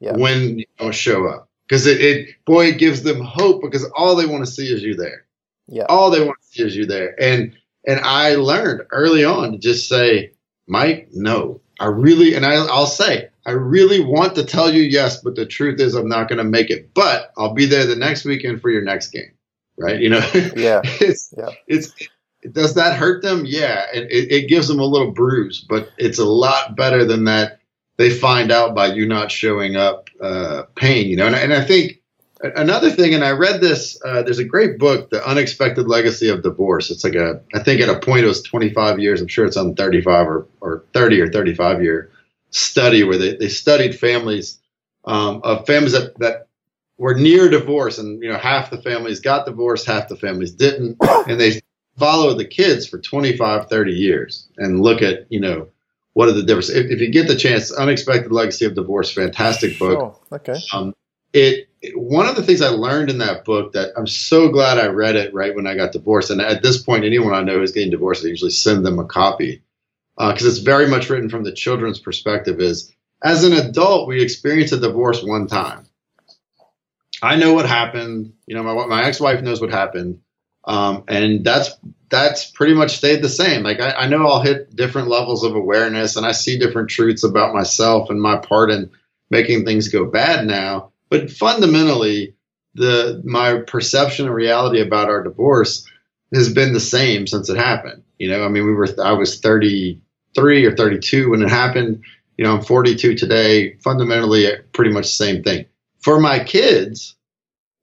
[0.00, 0.16] yeah.
[0.16, 4.16] when you don't show up because it, it boy it gives them hope because all
[4.16, 5.26] they want to see is you there
[5.66, 7.54] yeah all they want to see is you there and
[7.88, 10.32] and I learned early on to just say,
[10.68, 11.62] Mike, no.
[11.80, 15.46] I really, and I, I'll say, I really want to tell you yes, but the
[15.46, 16.92] truth is I'm not going to make it.
[16.92, 19.32] But I'll be there the next weekend for your next game,
[19.78, 19.98] right?
[19.98, 20.18] You know,
[20.54, 21.48] yeah, it's yeah.
[21.66, 21.94] it's
[22.52, 23.44] does that hurt them?
[23.46, 27.60] Yeah, it, it gives them a little bruise, but it's a lot better than that.
[27.96, 31.08] They find out by you not showing up, uh, pain.
[31.08, 32.02] You know, and, and I think
[32.40, 34.00] Another thing, and I read this.
[34.04, 37.80] Uh, there's a great book, "The Unexpected Legacy of Divorce." It's like a, I think
[37.80, 39.20] at a point it was 25 years.
[39.20, 42.12] I'm sure it's on 35 or, or 30 or 35 year
[42.50, 44.58] study where they, they studied families
[45.04, 46.48] um, of families that, that
[46.96, 50.96] were near divorce, and you know half the families got divorced, half the families didn't,
[51.00, 51.60] and they
[51.96, 55.68] follow the kids for 25, 30 years and look at you know
[56.12, 56.76] what are the differences.
[56.76, 60.20] If, if you get the chance, "Unexpected Legacy of Divorce," fantastic book.
[60.30, 60.56] Oh, okay.
[60.72, 60.94] Um,
[61.32, 64.86] it one of the things I learned in that book that I'm so glad I
[64.88, 66.30] read it right when I got divorced.
[66.30, 69.04] And at this point, anyone I know who's getting divorced, I usually send them a
[69.04, 69.62] copy
[70.16, 72.60] because uh, it's very much written from the children's perspective.
[72.60, 75.86] Is as an adult, we experience a divorce one time.
[77.22, 78.32] I know what happened.
[78.46, 80.20] You know, my my ex-wife knows what happened.
[80.64, 81.70] Um, and that's
[82.10, 83.62] that's pretty much stayed the same.
[83.62, 87.24] Like I, I know I'll hit different levels of awareness, and I see different truths
[87.24, 88.90] about myself and my part in
[89.30, 90.92] making things go bad now.
[91.10, 92.34] But fundamentally,
[92.74, 95.86] the my perception of reality about our divorce
[96.34, 98.02] has been the same since it happened.
[98.18, 102.02] You know, I mean, we were I was 33 or 32 when it happened.
[102.36, 103.74] You know, I'm 42 today.
[103.82, 105.66] Fundamentally, pretty much the same thing.
[106.00, 107.16] For my kids,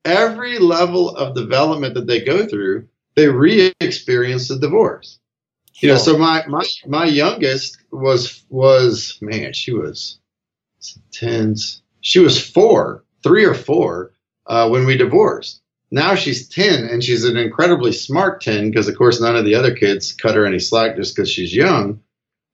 [0.06, 5.20] every level of development that they go through, they re-experience the divorce.
[5.82, 10.20] You know, so my my my youngest was was man, she was
[11.12, 11.82] tens.
[12.00, 14.14] She was four, three or four
[14.46, 15.62] uh, when we divorced.
[15.92, 19.56] Now she's 10 and she's an incredibly smart 10 because, of course, none of the
[19.56, 22.02] other kids cut her any slack just because she's young.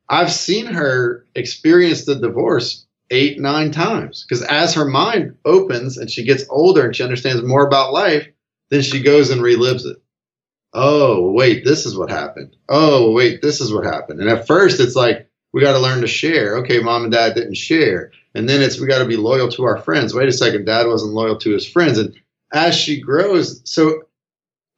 [0.10, 6.10] I've seen her experience the divorce eight, nine times because as her mind opens and
[6.10, 8.28] she gets older and she understands more about life,
[8.70, 9.98] then she goes and relives it.
[10.74, 12.56] Oh, wait, this is what happened.
[12.70, 14.22] Oh, wait, this is what happened.
[14.22, 16.58] And at first, it's like, we got to learn to share.
[16.60, 18.12] Okay, mom and dad didn't share.
[18.34, 20.14] And then it's we got to be loyal to our friends.
[20.14, 21.98] Wait a second, dad wasn't loyal to his friends.
[21.98, 22.16] And
[22.54, 24.04] as she grows, so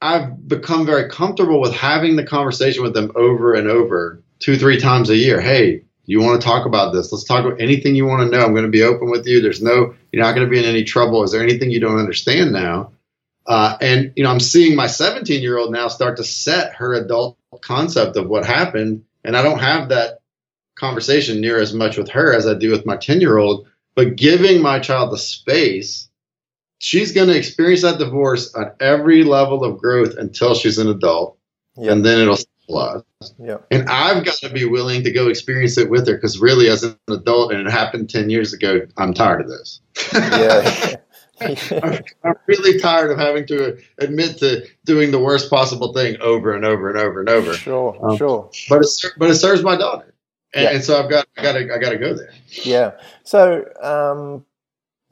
[0.01, 4.79] I've become very comfortable with having the conversation with them over and over, two, three
[4.79, 5.39] times a year.
[5.39, 7.11] Hey, you want to talk about this?
[7.11, 8.43] Let's talk about anything you want to know.
[8.43, 9.41] I'm going to be open with you.
[9.41, 11.23] There's no, you're not going to be in any trouble.
[11.23, 12.91] Is there anything you don't understand now?
[13.45, 16.93] Uh, and you know, I'm seeing my 17 year old now start to set her
[16.93, 20.19] adult concept of what happened, and I don't have that
[20.83, 23.65] conversation near as much with her as I do with my 10 year old,
[23.95, 26.09] but giving my child the space,
[26.79, 31.37] she's going to experience that divorce on every level of growth until she's an adult.
[31.77, 31.91] Yep.
[31.91, 33.03] And then it'll stabilize.
[33.39, 33.65] Yep.
[33.71, 36.83] And I've got to be willing to go experience it with her because really, as
[36.83, 39.79] an adult, and it happened 10 years ago, I'm tired of this.
[40.13, 40.95] yeah.
[41.41, 41.55] I'm,
[42.23, 46.65] I'm, really tired of having to admit to doing the worst possible thing over and
[46.65, 47.53] over and over and over.
[47.53, 48.49] Sure, um, sure.
[48.69, 50.12] But it, but it serves my daughter
[50.53, 50.69] and, yeah.
[50.71, 52.33] and so I've got I got to I got to go there.
[52.63, 52.91] Yeah.
[53.23, 54.45] So um,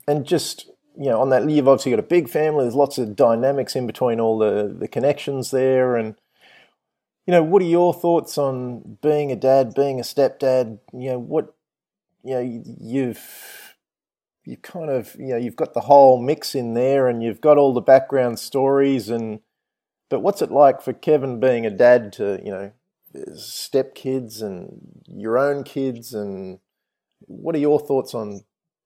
[0.08, 2.64] and just you know on that you've obviously got a big family.
[2.64, 6.16] There's lots of dynamics in between all the the connections there, and
[7.26, 10.80] you know what are your thoughts on being a dad, being a stepdad?
[10.94, 11.56] You know what
[12.24, 13.76] you know you've
[14.46, 17.58] you kind of you know you've got the whole mix in there, and you've got
[17.58, 19.40] all the background stories and.
[20.10, 22.74] But what's it like for Kevin being a dad to, you know,
[23.36, 26.60] step kids and your own kids and
[27.28, 28.44] what are your thoughts on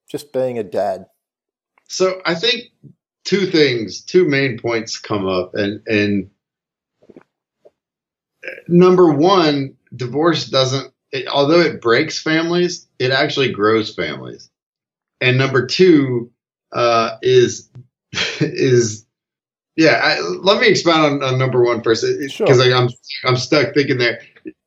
[0.10, 1.06] just being a dad?
[1.88, 2.64] So i think
[3.24, 6.30] two things two main points come up and and
[8.68, 14.50] number one divorce doesn't it, although it breaks families it actually grows families.
[15.22, 16.32] And number two
[16.72, 17.70] uh, is
[18.40, 19.05] is
[19.76, 22.74] yeah, I, let me expound on, on, number one first, because sure.
[22.74, 22.90] I'm
[23.26, 24.22] I'm stuck thinking there.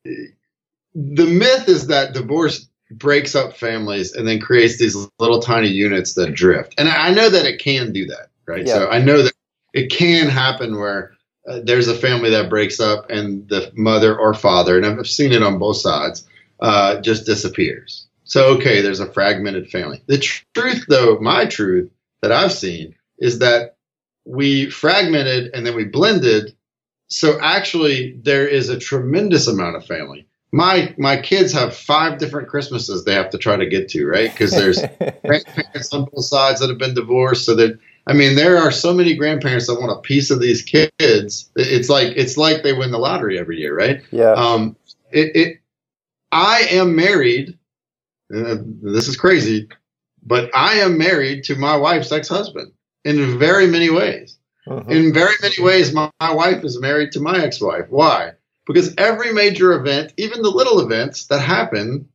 [0.05, 6.15] The myth is that divorce breaks up families and then creates these little tiny units
[6.15, 8.67] that drift, and I know that it can do that, right?
[8.67, 8.75] Yeah.
[8.75, 9.33] So I know that
[9.73, 11.13] it can happen where
[11.49, 15.33] uh, there's a family that breaks up and the mother or father, and I've seen
[15.33, 16.29] it on both sides,
[16.61, 18.07] uh, just disappears.
[18.25, 20.03] So okay, there's a fragmented family.
[20.07, 21.91] The tr- truth, though, my truth
[22.21, 23.78] that I've seen is that
[24.29, 26.55] we fragmented and then we blended.
[27.09, 30.27] So actually, there is a tremendous amount of family.
[30.53, 34.31] My my kids have five different Christmases they have to try to get to, right?
[34.31, 34.79] Because there's
[35.25, 37.45] grandparents on both sides that have been divorced.
[37.45, 40.63] So that I mean, there are so many grandparents that want a piece of these
[40.63, 41.51] kids.
[41.57, 44.03] It's like it's like they win the lottery every year, right?
[44.11, 44.33] Yeah.
[44.33, 44.77] Um,
[45.11, 45.61] it, it
[46.33, 47.59] I am married.
[48.35, 49.69] Uh, this is crazy,
[50.23, 52.73] but I am married to my wife's ex-husband
[53.09, 54.37] in very many ways.
[54.67, 54.85] Uh-huh.
[54.89, 57.87] In very many ways, my, my wife is married to my ex wife.
[57.89, 58.33] Why?
[58.67, 62.09] Because every major event, even the little events that happen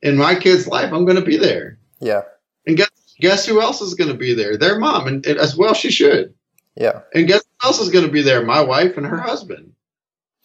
[0.00, 1.78] in my kid's life, I'm going to be there.
[2.00, 2.22] Yeah.
[2.66, 2.88] And guess,
[3.20, 4.56] guess who else is going to be there?
[4.56, 6.32] Their mom, and, and as well she should.
[6.74, 7.00] Yeah.
[7.14, 8.44] And guess who else is going to be there?
[8.44, 9.74] My wife and her husband.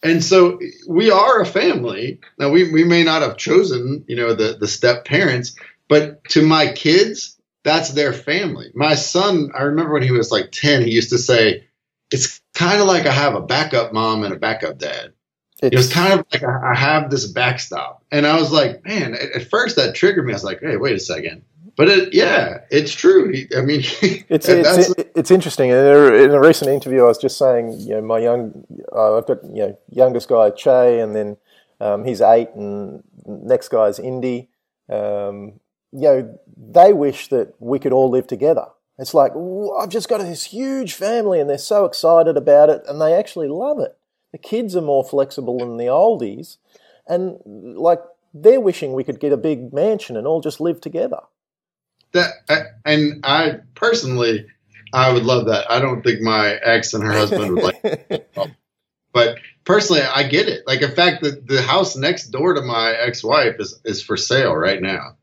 [0.02, 2.20] And so we are a family.
[2.38, 5.56] Now we, we may not have chosen, you know, the, the step parents,
[5.88, 7.35] but to my kids,
[7.66, 8.70] that's their family.
[8.74, 11.64] My son, I remember when he was like 10, he used to say,
[12.12, 15.12] it's kind of like I have a backup mom and a backup dad.
[15.60, 18.04] It's, it was kind of like I have this backstop.
[18.12, 20.32] And I was like, man, at, first that triggered me.
[20.32, 21.42] I was like, hey, wait a second.
[21.76, 23.32] But it, yeah, it's true.
[23.32, 23.80] He, I mean,
[24.28, 25.70] it's it's, it's interesting.
[25.70, 29.18] In a, in a, recent interview, I was just saying, you know, my young, uh,
[29.18, 31.36] I've got you know, youngest guy Che, and then
[31.80, 34.50] um, he's eight, and next guy's Indy.
[34.88, 35.58] Um,
[35.96, 38.66] you know, they wish that we could all live together.
[38.98, 39.32] It's like,
[39.80, 43.48] I've just got this huge family and they're so excited about it and they actually
[43.48, 43.96] love it.
[44.32, 46.58] The kids are more flexible than the oldies.
[47.06, 48.02] And like,
[48.34, 51.20] they're wishing we could get a big mansion and all just live together.
[52.12, 52.30] That
[52.84, 54.46] and I personally,
[54.92, 55.70] I would love that.
[55.70, 58.30] I don't think my ex and her husband would like,
[59.12, 60.66] but personally, I get it.
[60.66, 64.54] Like, in fact, the, the house next door to my ex-wife is is for sale
[64.54, 65.15] right now.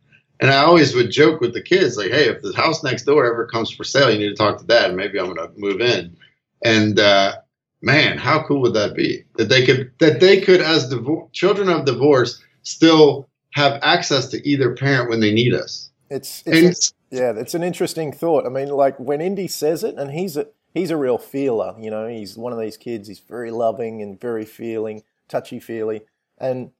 [0.43, 3.25] And I always would joke with the kids, like, "Hey, if the house next door
[3.25, 4.93] ever comes for sale, you need to talk to dad.
[4.93, 6.17] Maybe I'm going to move in."
[6.65, 7.35] And uh,
[7.81, 9.23] man, how cool would that be?
[9.37, 14.45] That they could that they could, as divor- children of divorce, still have access to
[14.45, 15.89] either parent when they need us.
[16.09, 18.45] It's, it's a, yeah, it's an interesting thought.
[18.45, 21.73] I mean, like when Indy says it, and he's a he's a real feeler.
[21.79, 23.07] You know, he's one of these kids.
[23.07, 26.01] He's very loving and very feeling, touchy feely,
[26.37, 26.71] and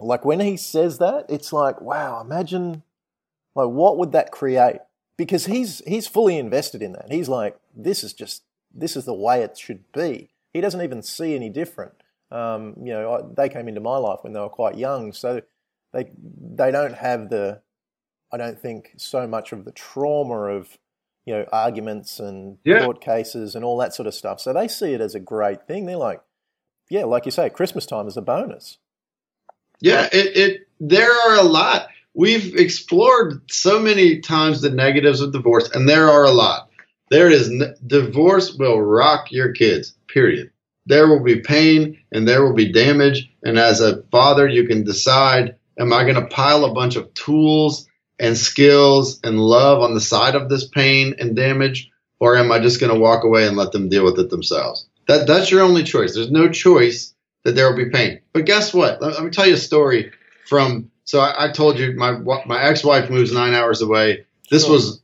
[0.00, 2.82] like when he says that, it's like, wow, imagine
[3.54, 4.78] like what would that create?
[5.16, 7.10] Because he's he's fully invested in that.
[7.10, 8.42] He's like, this is just
[8.74, 10.30] this is the way it should be.
[10.52, 11.94] He doesn't even see any different.
[12.30, 15.42] Um, you know, they came into my life when they were quite young, so
[15.92, 17.62] they they don't have the
[18.30, 20.78] I don't think so much of the trauma of
[21.24, 22.84] you know arguments and yeah.
[22.84, 24.40] court cases and all that sort of stuff.
[24.40, 25.86] So they see it as a great thing.
[25.86, 26.20] They're like,
[26.90, 28.78] yeah, like you say, Christmas time is a bonus.
[29.80, 31.88] Yeah, it, it there are a lot.
[32.14, 36.70] We've explored so many times the negatives of divorce, and there are a lot.
[37.10, 37.50] There is
[37.86, 39.94] divorce will rock your kids.
[40.08, 40.50] Period.
[40.86, 44.84] There will be pain and there will be damage, and as a father, you can
[44.84, 47.86] decide: Am I going to pile a bunch of tools
[48.18, 52.58] and skills and love on the side of this pain and damage, or am I
[52.58, 54.88] just going to walk away and let them deal with it themselves?
[55.06, 56.14] That that's your only choice.
[56.14, 57.14] There's no choice
[57.48, 58.20] that there will be pain.
[58.34, 59.00] But guess what?
[59.00, 60.12] Let, let me tell you a story
[60.46, 60.90] from.
[61.04, 62.12] So I, I, told you my
[62.44, 64.26] my ex-wife moves nine hours away.
[64.50, 65.00] This was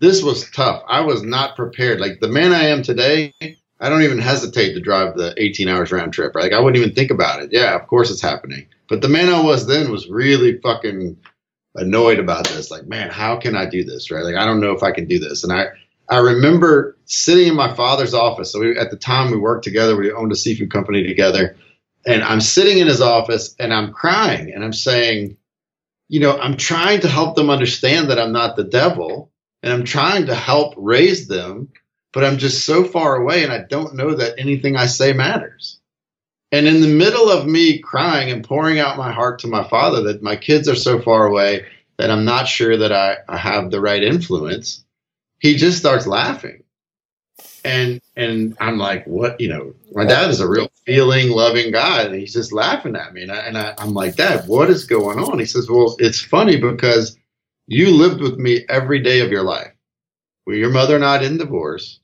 [0.00, 0.82] this was tough.
[0.88, 2.00] I was not prepared.
[2.00, 3.34] Like the man I am today,
[3.78, 6.34] I don't even hesitate to drive the 18 hours round trip.
[6.34, 7.50] Like I wouldn't even think about it.
[7.52, 8.66] Yeah, of course it's happening.
[8.88, 11.18] But the man I was then was really fucking
[11.74, 12.70] annoyed about this.
[12.70, 14.10] Like, man, how can I do this?
[14.10, 14.24] Right?
[14.24, 15.44] Like, I don't know if I can do this.
[15.44, 15.66] And I,
[16.08, 18.52] I remember sitting in my father's office.
[18.52, 21.56] So we, at the time we worked together, we owned a seafood company together.
[22.06, 25.36] And I'm sitting in his office and I'm crying and I'm saying,
[26.08, 29.30] you know, I'm trying to help them understand that I'm not the devil
[29.62, 31.68] and I'm trying to help raise them,
[32.12, 35.80] but I'm just so far away and I don't know that anything I say matters.
[36.50, 40.02] And in the middle of me crying and pouring out my heart to my father
[40.02, 41.64] that my kids are so far away
[41.96, 44.84] that I'm not sure that I, I have the right influence,
[45.38, 46.61] he just starts laughing.
[47.64, 49.40] And and I'm like, what?
[49.40, 53.14] You know, my dad is a real feeling, loving guy, and he's just laughing at
[53.14, 53.22] me.
[53.22, 55.38] And, I, and I, I'm like, Dad, what is going on?
[55.38, 57.16] He says, Well, it's funny because
[57.66, 59.72] you lived with me every day of your life.
[60.46, 62.00] Well, your mother and I divorce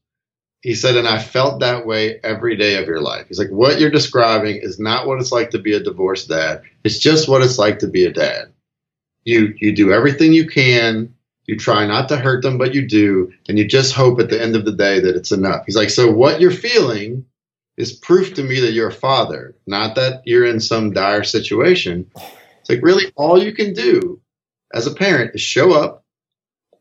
[0.62, 3.28] he said, and I felt that way every day of your life.
[3.28, 6.62] He's like, what you're describing is not what it's like to be a divorced dad.
[6.84, 8.52] It's just what it's like to be a dad.
[9.24, 11.14] You you do everything you can.
[11.49, 14.40] You try not to hurt them, but you do, and you just hope at the
[14.40, 15.64] end of the day that it's enough.
[15.64, 17.24] He's like, so what you're feeling
[17.78, 22.11] is proof to me that you're a father, not that you're in some dire situation.
[22.61, 24.20] It's like really all you can do
[24.74, 26.05] as a parent is show up,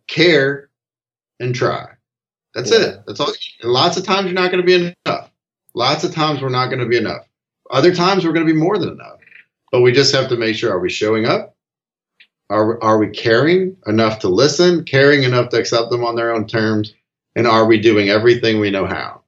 [0.06, 0.70] care,
[1.40, 1.88] and try.
[2.54, 2.80] That's yeah.
[2.80, 3.04] it.
[3.08, 3.32] That's all.
[3.62, 5.32] And lots of times you're not going to be enough.
[5.76, 7.26] Lots of times we're not going to be enough.
[7.72, 9.20] Other times we're going to be more than enough.
[9.72, 11.57] But we just have to make sure: Are we showing up?
[12.50, 14.86] Are are we caring enough to listen?
[14.86, 16.94] Caring enough to accept them on their own terms?
[17.36, 19.22] And are we doing everything we know how?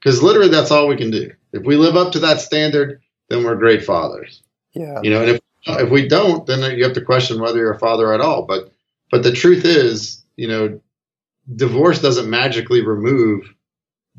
[0.00, 1.32] Because literally, that's all we can do.
[1.52, 4.42] If we live up to that standard, then we're great fathers.
[4.74, 5.00] Yeah.
[5.02, 7.78] You know, and if if we don't, then you have to question whether you're a
[7.78, 8.42] father at all.
[8.42, 8.72] But
[9.10, 10.80] but the truth is, you know,
[11.54, 13.52] divorce doesn't magically remove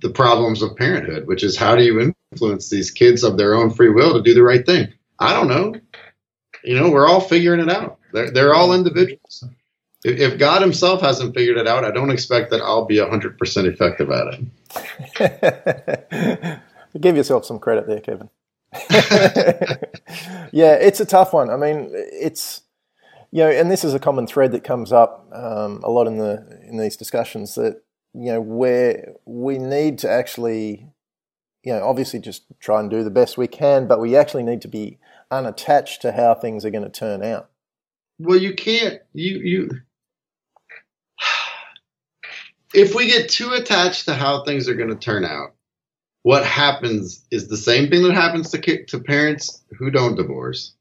[0.02, 3.70] the problems of parenthood, which is how do you influence these kids of their own
[3.70, 4.94] free will to do the right thing?
[5.20, 5.76] I don't know.
[6.64, 7.99] You know, we're all figuring it out.
[8.12, 9.44] They're, they're all individuals.
[10.04, 14.10] If, God Himself hasn't figured it out, I don't expect that I'll be 100% effective
[14.12, 14.40] at
[16.24, 16.60] it.
[17.02, 18.30] Give yourself some credit there, Kevin.
[20.52, 21.50] yeah, it's a tough one.
[21.50, 22.62] I mean, it's
[23.32, 26.18] you know, and this is a common thread that comes up um, a lot in
[26.18, 27.82] the in these discussions that
[28.14, 30.88] you know where we need to actually,
[31.64, 34.62] you know, obviously just try and do the best we can, but we actually need
[34.62, 34.98] to be
[35.32, 37.50] unattached to how things are going to turn out.
[38.20, 39.02] Well, you can't.
[39.14, 39.70] You you.
[42.74, 45.56] If we get too attached to how things are going to turn out,
[46.22, 50.74] what happens is the same thing that happens to to parents who don't divorce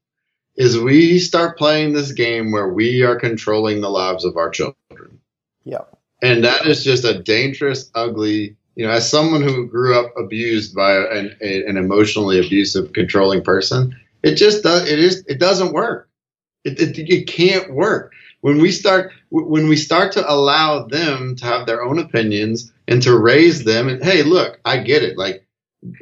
[0.56, 5.20] is we start playing this game where we are controlling the lives of our children.
[5.64, 5.84] Yeah.
[6.20, 10.74] And that is just a dangerous, ugly, you know, as someone who grew up abused
[10.74, 15.72] by an, a, an emotionally abusive, controlling person, it just does, it is, it doesn't
[15.72, 16.07] work.
[16.68, 18.12] It, it, it can't work.
[18.40, 23.02] When we start, when we start to allow them to have their own opinions and
[23.02, 25.18] to raise them, and hey, look, I get it.
[25.18, 25.44] Like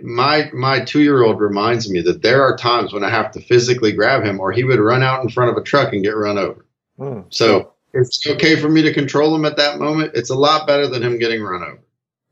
[0.03, 3.41] my my two year old reminds me that there are times when I have to
[3.41, 6.17] physically grab him, or he would run out in front of a truck and get
[6.17, 6.67] run over.
[6.99, 7.25] Mm.
[7.31, 10.13] So it's okay for me to control him at that moment.
[10.15, 11.83] It's a lot better than him getting run over,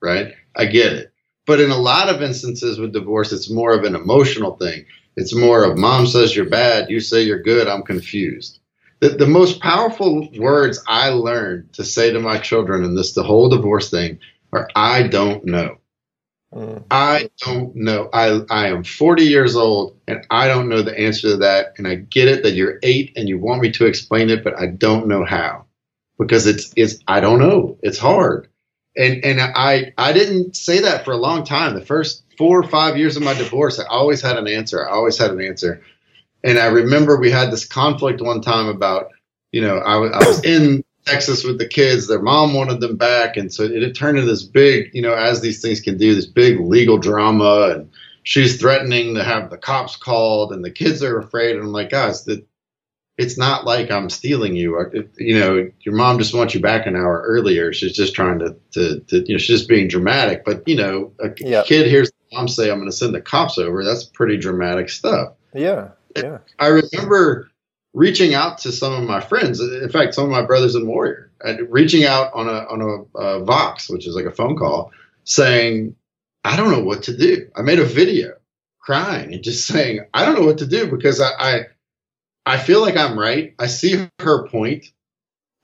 [0.03, 0.35] right?
[0.57, 1.13] I get it.
[1.47, 4.87] But in a lot of instances with divorce, it's more of an emotional thing.
[5.17, 8.61] It's more of mom says you're bad, you say you're good, I'm confused.
[9.01, 13.23] The, the most powerful words I learned to say to my children in this, the
[13.23, 14.19] whole divorce thing,
[14.53, 15.79] are I don't know.
[16.55, 16.85] Mm.
[16.91, 18.09] I don't know.
[18.13, 21.75] I, I am 40 years old and I don't know the answer to that.
[21.77, 24.59] And I get it that you're eight and you want me to explain it, but
[24.59, 25.67] I don't know how
[26.19, 27.79] because it's, it's, I don't know.
[27.83, 28.49] It's hard.
[28.97, 31.75] And, and I, I didn't say that for a long time.
[31.75, 34.87] The first four or five years of my divorce, I always had an answer.
[34.87, 35.83] I always had an answer.
[36.45, 39.09] And I remember we had this conflict one time about,
[39.51, 42.07] you know, I, I was in Texas with the kids.
[42.07, 45.15] Their mom wanted them back, and so it, it turned into this big, you know,
[45.15, 47.71] as these things can do, this big legal drama.
[47.75, 47.91] And
[48.23, 51.57] she's threatening to have the cops called, and the kids are afraid.
[51.57, 52.47] And I'm like, guys, that
[53.17, 54.77] it's not like I'm stealing you.
[54.77, 57.73] Uh, or, you know, your mom just wants you back an hour earlier.
[57.73, 60.45] She's just trying to, to, to you know, she's just being dramatic.
[60.45, 61.67] But you know, a yep.
[61.67, 65.35] kid hears mom say, "I'm going to send the cops over." That's pretty dramatic stuff.
[65.55, 66.39] Yeah, yeah.
[66.59, 67.51] I remember
[67.93, 69.61] reaching out to some of my friends.
[69.61, 73.19] In fact, some of my brothers in Warrior, and reaching out on a on a,
[73.19, 74.93] a Vox, which is like a phone call,
[75.25, 75.97] saying,
[76.43, 78.35] "I don't know what to do." I made a video
[78.81, 81.61] crying and just saying, "I don't know what to do because I I,
[82.47, 83.55] I feel like I'm right.
[83.59, 84.87] I see her point."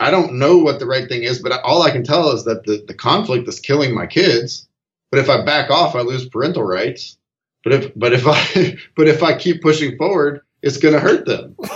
[0.03, 2.65] I don't know what the right thing is, but all I can tell is that
[2.65, 4.67] the, the conflict is killing my kids.
[5.11, 7.19] But if I back off, I lose parental rights.
[7.63, 11.27] But if but if I but if I keep pushing forward, it's going to hurt
[11.27, 11.57] them.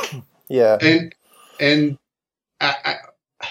[0.48, 0.76] Yeah.
[0.82, 1.14] And
[1.58, 1.98] and
[2.60, 2.74] I,
[3.40, 3.48] I,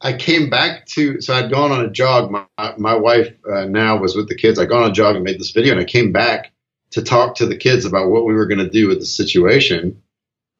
[0.00, 2.30] I came back to so I'd gone on a jog.
[2.30, 2.46] My
[2.78, 4.58] my wife uh, now was with the kids.
[4.58, 6.52] I'd gone on a jog and made this video, and I came back
[6.92, 10.02] to talk to the kids about what we were going to do with the situation.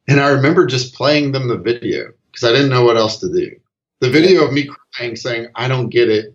[0.09, 3.32] And I remember just playing them the video because I didn't know what else to
[3.32, 3.50] do.
[4.00, 6.34] The video of me crying, saying, "I don't get it.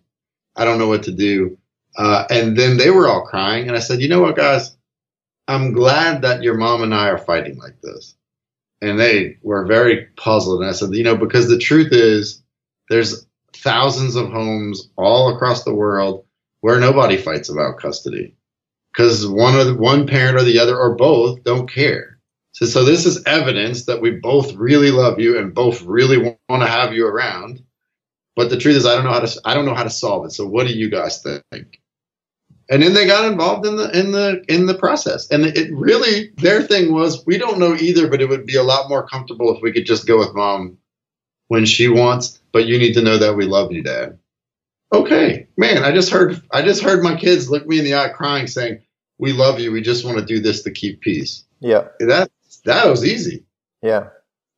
[0.55, 1.57] I don't know what to do."
[1.97, 4.75] Uh, and then they were all crying, and I said, "You know what, guys?
[5.47, 8.15] I'm glad that your mom and I are fighting like this."
[8.83, 10.59] and they were very puzzled.
[10.59, 12.43] And I said, you know, because the truth is,
[12.89, 16.25] there's thousands of homes all across the world
[16.59, 18.35] where nobody fights about custody
[18.91, 22.12] because one of the, one parent or the other or both don't care.
[22.53, 26.17] So, so this is evidence that we both really love you and both really
[26.49, 27.63] want to have you around.
[28.35, 30.25] But the truth is, I don't know how to I don't know how to solve
[30.25, 30.31] it.
[30.31, 31.79] So, what do you guys think?
[32.69, 36.31] and then they got involved in the in the in the process and it really
[36.37, 39.55] their thing was we don't know either but it would be a lot more comfortable
[39.55, 40.77] if we could just go with mom
[41.47, 44.17] when she wants but you need to know that we love you dad
[44.93, 48.09] okay man i just heard i just heard my kids look me in the eye
[48.09, 48.81] crying saying
[49.17, 52.31] we love you we just want to do this to keep peace yeah that
[52.65, 53.45] that was easy.
[53.81, 54.07] Yeah.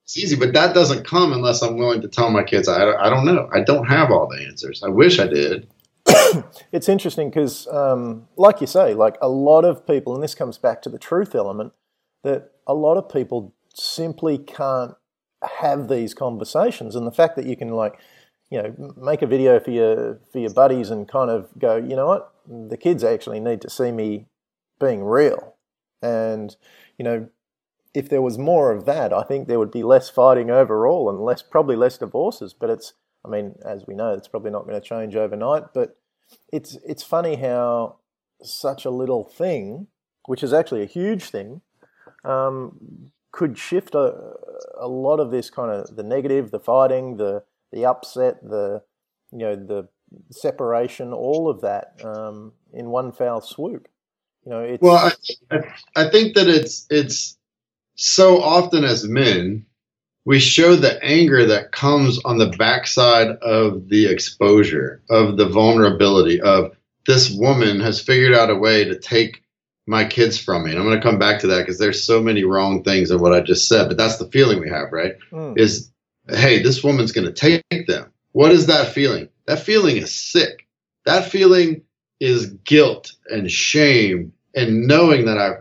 [0.04, 3.10] It's easy but that doesn't come unless i'm willing to tell my kids i, I
[3.10, 3.50] don't know.
[3.52, 4.84] I don't have all the answers.
[4.84, 5.68] I wish i did.
[6.72, 10.58] It's interesting because, um, like you say, like a lot of people, and this comes
[10.58, 11.74] back to the truth element,
[12.24, 14.96] that a lot of people simply can't
[15.60, 18.00] have these conversations, and the fact that you can like,
[18.50, 21.96] you know, make a video for your for your buddies and kind of go, you
[21.96, 24.26] know what, the kids actually need to see me
[24.80, 25.56] being real,
[26.02, 26.56] and
[26.98, 27.30] you know,
[27.96, 31.20] if there was more of that, I think there would be less fighting overall and
[31.20, 32.54] less probably less divorces.
[32.54, 32.94] But it's
[33.26, 35.98] I mean, as we know, it's probably not going to change overnight, but
[36.52, 37.98] it's it's funny how
[38.44, 39.88] such a little thing,
[40.26, 41.62] which is actually a huge thing,
[42.24, 44.34] um, could shift a,
[44.78, 48.84] a lot of this kind of the negative, the fighting, the the upset, the
[49.32, 49.88] you know the
[50.32, 53.88] separation, all of that um, in one foul swoop.
[54.46, 55.12] You know, well,
[55.52, 55.58] I,
[55.96, 57.38] I think that it's it's
[57.96, 59.66] so often as men
[60.26, 66.42] we show the anger that comes on the backside of the exposure, of the vulnerability,
[66.42, 66.76] of
[67.06, 69.44] this woman has figured out a way to take
[69.86, 70.72] my kids from me.
[70.72, 73.20] And I'm going to come back to that because there's so many wrong things in
[73.20, 75.14] what I just said, but that's the feeling we have, right?
[75.32, 75.60] Mm.
[75.60, 75.92] Is,
[76.28, 78.12] hey, this woman's going to take them.
[78.32, 79.30] What is that feeling?
[79.46, 80.68] That feeling is sick.
[81.06, 81.84] That feeling
[82.20, 85.58] is guilt and shame and knowing that I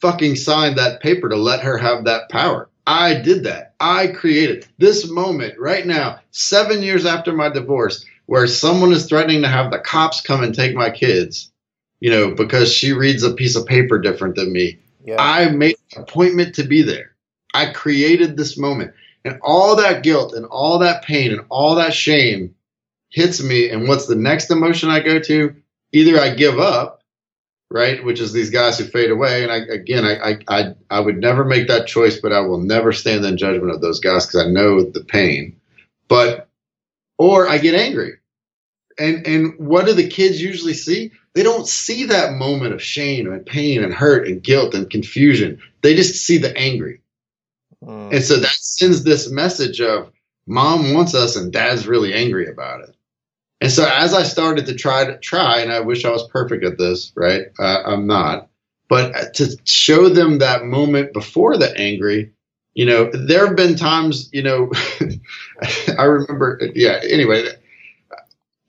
[0.00, 2.68] fucking signed that paper to let her have that power.
[2.86, 3.74] I did that.
[3.80, 8.04] I created this moment right now, seven years after my divorce.
[8.28, 11.50] where someone is threatening to have the cops come and take my kids,
[11.98, 14.78] you know, because she reads a piece of paper different than me.
[15.02, 15.16] Yeah.
[15.18, 17.16] I made an appointment to be there.
[17.54, 18.92] I created this moment.
[19.24, 22.54] And all that guilt and all that pain and all that shame
[23.08, 23.70] hits me.
[23.70, 25.56] And what's the next emotion I go to?
[25.92, 26.97] Either I give up,
[27.70, 29.42] right, which is these guys who fade away.
[29.42, 32.92] And I, again, I, I, I would never make that choice, but I will never
[32.92, 35.56] stand in judgment of those guys because I know the pain.
[36.08, 36.48] But,
[37.18, 38.14] or I get angry.
[38.98, 41.12] And, and what do the kids usually see?
[41.34, 45.60] They don't see that moment of shame and pain and hurt and guilt and confusion.
[45.82, 47.00] They just see the angry.
[47.84, 48.14] Mm.
[48.14, 50.10] And so that sends this message of
[50.46, 52.96] mom wants us and dad's really angry about it.
[53.60, 56.64] And so as I started to try to try, and I wish I was perfect
[56.64, 57.46] at this, right?
[57.58, 58.48] Uh, I'm not,
[58.88, 62.32] but to show them that moment before the angry,
[62.74, 64.70] you know, there have been times, you know,
[65.98, 67.00] I remember, yeah.
[67.02, 67.48] Anyway,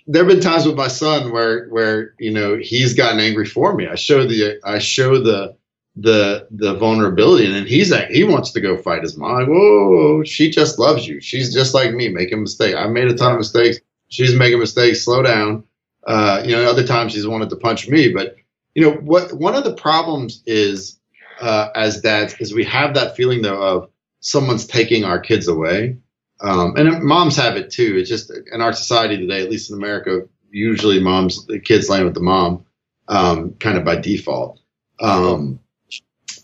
[0.08, 3.76] there have been times with my son where, where you know, he's gotten angry for
[3.76, 3.88] me.
[3.88, 5.56] I show the, I show the,
[5.96, 9.48] the the vulnerability and then he's like he wants to go fight his mom like
[9.48, 13.34] whoa she just loves you she's just like me making mistakes i made a ton
[13.34, 13.80] of mistakes
[14.10, 15.04] she's making mistakes.
[15.04, 15.64] Slow down.
[16.06, 18.12] Uh, you know other times she's wanted to punch me.
[18.12, 18.36] But
[18.76, 21.00] you know what one of the problems is
[21.40, 23.90] uh, as dads is we have that feeling though of
[24.20, 25.98] someone's taking our kids away.
[26.42, 27.98] Um, and moms have it too.
[27.98, 32.06] It's just in our society today at least in america usually moms the kids land
[32.06, 32.66] with the mom
[33.08, 34.60] um, kind of by default.
[35.00, 35.60] Um,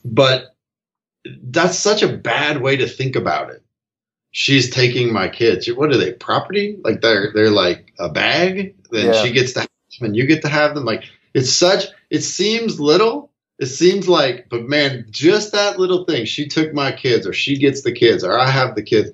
[0.03, 0.55] but
[1.25, 3.63] that's such a bad way to think about it.
[4.37, 5.65] She's taking my kids.
[5.71, 6.11] What are they?
[6.11, 6.77] Property?
[6.83, 8.75] Like they're they're like a bag.
[8.91, 9.23] Then yeah.
[9.23, 10.83] she gets to have them, and you get to have them.
[10.83, 11.85] Like it's such.
[12.09, 13.31] It seems little.
[13.59, 16.25] It seems like, but man, just that little thing.
[16.25, 19.11] She took my kids, or she gets the kids, or I have the kids.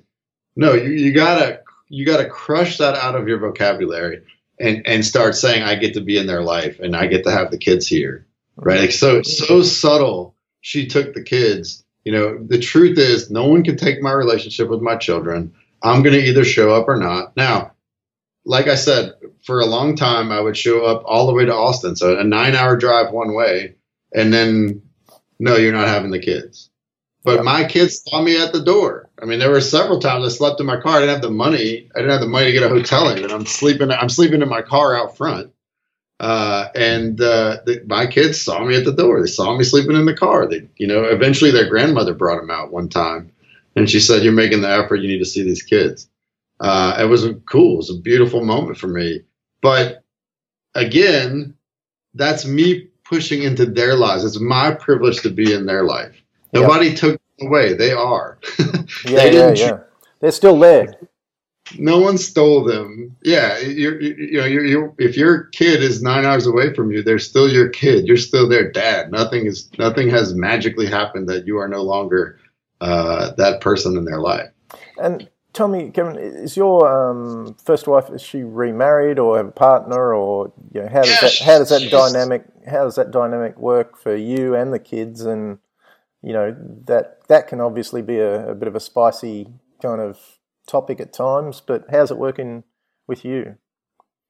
[0.56, 4.22] No, you, you gotta you gotta crush that out of your vocabulary
[4.58, 7.30] and and start saying I get to be in their life and I get to
[7.30, 8.26] have the kids here.
[8.56, 8.80] Right?
[8.80, 11.84] Like so so subtle she took the kids.
[12.04, 15.54] You know, the truth is, no one can take my relationship with my children.
[15.82, 17.36] I'm going to either show up or not.
[17.36, 17.72] Now,
[18.44, 19.12] like I said,
[19.44, 22.24] for a long time, I would show up all the way to Austin, so a
[22.24, 23.76] nine hour drive one way,
[24.12, 24.82] and then,
[25.38, 26.70] no, you're not having the kids.
[27.24, 29.08] But my kids saw me at the door.
[29.20, 30.96] I mean, there were several times I slept in my car.
[30.96, 31.88] I didn't have the money.
[31.94, 33.92] I didn't have the money to get a hotel in, and I'm sleeping.
[33.92, 35.51] I'm sleeping in my car out front.
[36.22, 39.20] Uh, and uh, the, my kids saw me at the door.
[39.20, 40.46] They saw me sleeping in the car.
[40.46, 43.32] They, you know, eventually their grandmother brought them out one time,
[43.74, 45.00] and she said, "You're making the effort.
[45.00, 46.08] You need to see these kids."
[46.60, 47.74] Uh, it was cool.
[47.74, 49.22] It was a beautiful moment for me.
[49.62, 50.04] But
[50.76, 51.56] again,
[52.14, 54.24] that's me pushing into their lives.
[54.24, 56.14] It's my privilege to be in their life.
[56.52, 56.98] Nobody yep.
[56.98, 57.74] took them away.
[57.74, 58.38] They are.
[59.06, 59.78] yeah, yeah, yeah.
[60.20, 60.94] They're still there
[61.78, 63.16] no one stole them.
[63.22, 67.02] Yeah, you're, you know, you're, you're, if your kid is nine hours away from you,
[67.02, 68.06] they're still your kid.
[68.06, 69.10] You're still their dad.
[69.10, 72.38] Nothing is, nothing has magically happened that you are no longer
[72.80, 74.50] uh, that person in their life.
[74.98, 79.52] And tell me, Kevin, is your um, first wife is she remarried or have a
[79.52, 83.10] partner, or you know, how does yeah, that how does that dynamic how does that
[83.10, 85.22] dynamic work for you and the kids?
[85.22, 85.58] And
[86.22, 86.56] you know
[86.86, 89.48] that that can obviously be a, a bit of a spicy
[89.80, 90.18] kind of
[90.66, 92.64] topic at times, but how's it working
[93.06, 93.56] with you?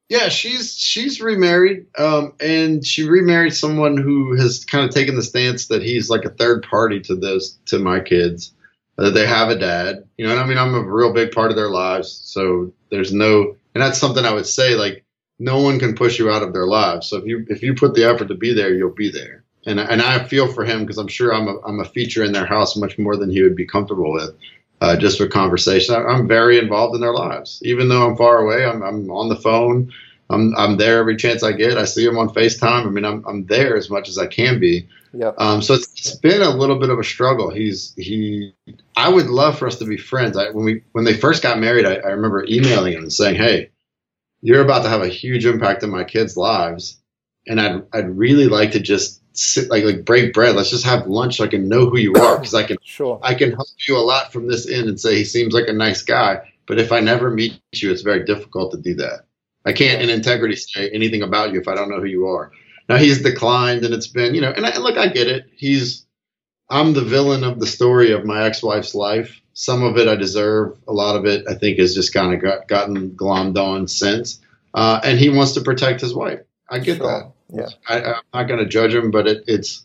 [0.08, 5.22] Yeah, she's she's remarried, um, and she remarried someone who has kind of taken the
[5.22, 8.52] stance that he's like a third party to this to my kids.
[8.98, 10.32] That they have a dad, you know.
[10.32, 13.82] And I mean, I'm a real big part of their lives, so there's no, and
[13.82, 14.74] that's something I would say.
[14.74, 15.02] Like,
[15.38, 17.08] no one can push you out of their lives.
[17.08, 19.44] So if you if you put the effort to be there, you'll be there.
[19.64, 22.32] And and I feel for him because I'm sure I'm a I'm a feature in
[22.32, 24.36] their house much more than he would be comfortable with
[24.82, 25.94] uh, just for conversation.
[25.94, 28.66] I, am very involved in their lives, even though I'm far away.
[28.66, 29.92] I'm, I'm on the phone.
[30.28, 31.78] I'm, I'm there every chance I get.
[31.78, 32.84] I see them on FaceTime.
[32.84, 34.88] I mean, I'm, I'm there as much as I can be.
[35.14, 35.36] Yep.
[35.38, 37.50] Um, so it's, it's been a little bit of a struggle.
[37.50, 38.54] He's he.
[38.96, 40.36] I would love for us to be friends.
[40.36, 43.36] I, when we when they first got married, I, I remember emailing him and saying,
[43.36, 43.70] "Hey,
[44.40, 47.00] you're about to have a huge impact in my kids' lives,
[47.46, 50.56] and I'd I'd really like to just sit like like break bread.
[50.56, 53.20] Let's just have lunch so I can know who you are because I can sure
[53.22, 55.72] I can help you a lot from this end and say he seems like a
[55.72, 56.40] nice guy.
[56.66, 59.26] But if I never meet you, it's very difficult to do that.
[59.64, 62.52] I can't in integrity say anything about you if I don't know who you are.
[62.88, 65.46] Now he's declined and it's been, you know, and, I, look, I get it.
[65.56, 66.06] He's
[66.68, 69.40] I'm the villain of the story of my ex-wife's life.
[69.52, 70.78] Some of it I deserve.
[70.88, 74.40] A lot of it I think has just kind of got, gotten glommed on since.
[74.74, 76.40] Uh, and he wants to protect his wife.
[76.70, 77.06] I get sure.
[77.06, 77.31] that.
[77.52, 77.68] Yeah.
[77.88, 79.84] I, am not going to judge him, but it, it's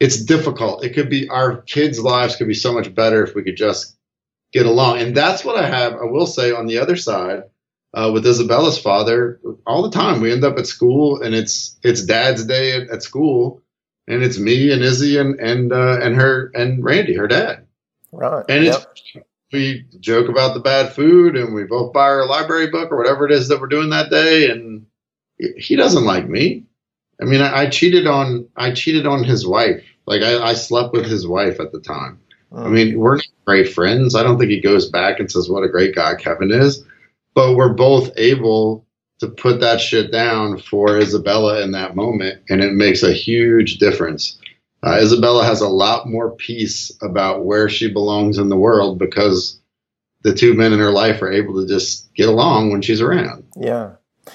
[0.00, 0.84] it's difficult.
[0.84, 3.96] It could be our kids' lives could be so much better if we could just
[4.52, 4.98] get along.
[5.00, 5.92] And that's what I have.
[5.92, 7.44] I will say on the other side,
[7.94, 10.20] uh, with Isabella's father all the time.
[10.20, 13.62] We end up at school and it's it's Dad's day at, at school,
[14.08, 17.66] and it's me and Izzy and and uh, and her and Randy, her dad.
[18.10, 18.44] Right.
[18.48, 18.86] And yep.
[18.92, 22.96] it's we joke about the bad food and we both buy our library book or
[22.96, 24.50] whatever it is that we're doing that day.
[24.50, 24.86] And
[25.58, 26.64] he doesn't like me.
[27.22, 29.84] I mean, I, I cheated on I cheated on his wife.
[30.06, 32.18] Like I, I slept with his wife at the time.
[32.54, 34.14] I mean, we're not great friends.
[34.14, 36.84] I don't think he goes back and says what a great guy Kevin is,
[37.34, 38.84] but we're both able
[39.20, 43.78] to put that shit down for Isabella in that moment, and it makes a huge
[43.78, 44.38] difference.
[44.84, 49.60] Uh, Isabella has a lot more peace about where she belongs in the world because
[50.22, 53.44] the two men in her life are able to just get along when she's around.
[53.56, 53.92] Yeah.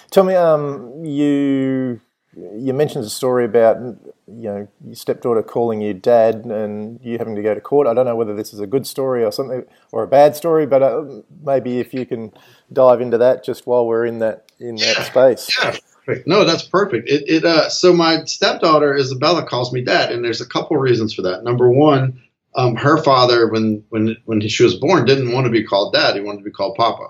[0.10, 2.00] Tell me, um, you
[2.38, 3.96] you mentioned a story about you
[4.28, 7.88] know your stepdaughter calling you dad and you having to go to court.
[7.88, 10.66] I don't know whether this is a good story or something or a bad story,
[10.66, 11.06] but uh,
[11.44, 12.32] maybe if you can
[12.72, 15.58] dive into that just while we're in that in that space.
[15.62, 15.78] Yeah.
[16.26, 17.10] No, that's perfect.
[17.10, 21.14] It, it uh, so my stepdaughter Isabella calls me dad, and there's a couple reasons
[21.14, 21.44] for that.
[21.44, 22.22] Number one,
[22.56, 26.16] um, her father when when when she was born didn't want to be called dad;
[26.16, 27.10] he wanted to be called Papa.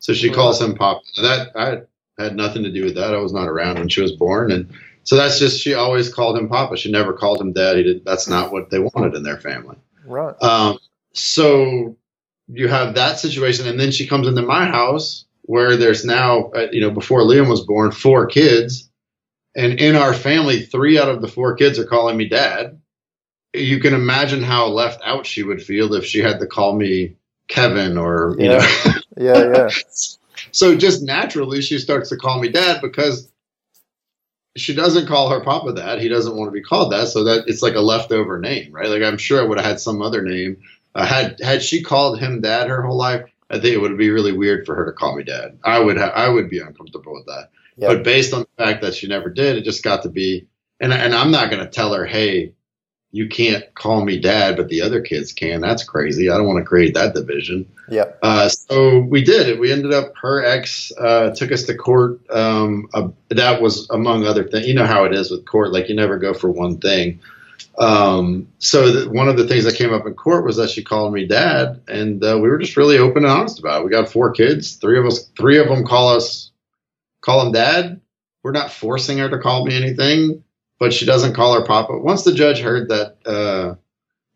[0.00, 1.02] So she calls him Papa.
[1.22, 1.82] That I
[2.18, 3.14] had nothing to do with that.
[3.14, 4.72] I was not around when she was born, and
[5.04, 6.76] so that's just she always called him Papa.
[6.76, 7.76] She never called him Dad.
[7.76, 8.04] He did.
[8.04, 9.76] That's not what they wanted in their family.
[10.04, 10.34] Right.
[10.42, 10.78] Um,
[11.12, 11.96] so
[12.48, 16.66] you have that situation, and then she comes into my house where there's now, uh,
[16.72, 18.90] you know, before Liam was born, four kids,
[19.54, 22.80] and in our family, three out of the four kids are calling me Dad.
[23.54, 27.16] You can imagine how left out she would feel if she had to call me
[27.48, 28.58] Kevin or you Yeah.
[28.58, 28.92] know.
[29.18, 29.68] Yeah, yeah.
[30.52, 33.30] so just naturally, she starts to call me Dad because
[34.56, 36.00] she doesn't call her papa that.
[36.00, 37.08] He doesn't want to be called that.
[37.08, 38.88] So that it's like a leftover name, right?
[38.88, 40.58] Like I'm sure I would have had some other name.
[40.94, 44.10] Uh, had had she called him dad her whole life, I think it would be
[44.10, 45.58] really weird for her to call me dad.
[45.62, 47.50] I would ha- I would be uncomfortable with that.
[47.76, 47.88] Yeah.
[47.88, 50.48] But based on the fact that she never did, it just got to be.
[50.80, 52.54] And and I'm not going to tell her, hey,
[53.16, 55.62] you can't call me dad, but the other kids can.
[55.62, 56.28] That's crazy.
[56.28, 57.66] I don't want to create that division.
[57.88, 58.12] Yeah.
[58.22, 59.58] Uh, so we did it.
[59.58, 62.20] We ended up, her ex uh, took us to court.
[62.28, 64.66] Um, uh, that was among other things.
[64.66, 67.20] You know how it is with court, like you never go for one thing.
[67.78, 70.84] Um, so th- one of the things that came up in court was that she
[70.84, 73.84] called me dad, and uh, we were just really open and honest about it.
[73.84, 74.76] We got four kids.
[74.76, 76.50] Three of us, three of them call us,
[77.22, 78.02] call him dad.
[78.42, 80.44] We're not forcing her to call me anything,
[80.78, 81.98] but she doesn't call her papa.
[81.98, 83.74] Once the judge heard that, uh,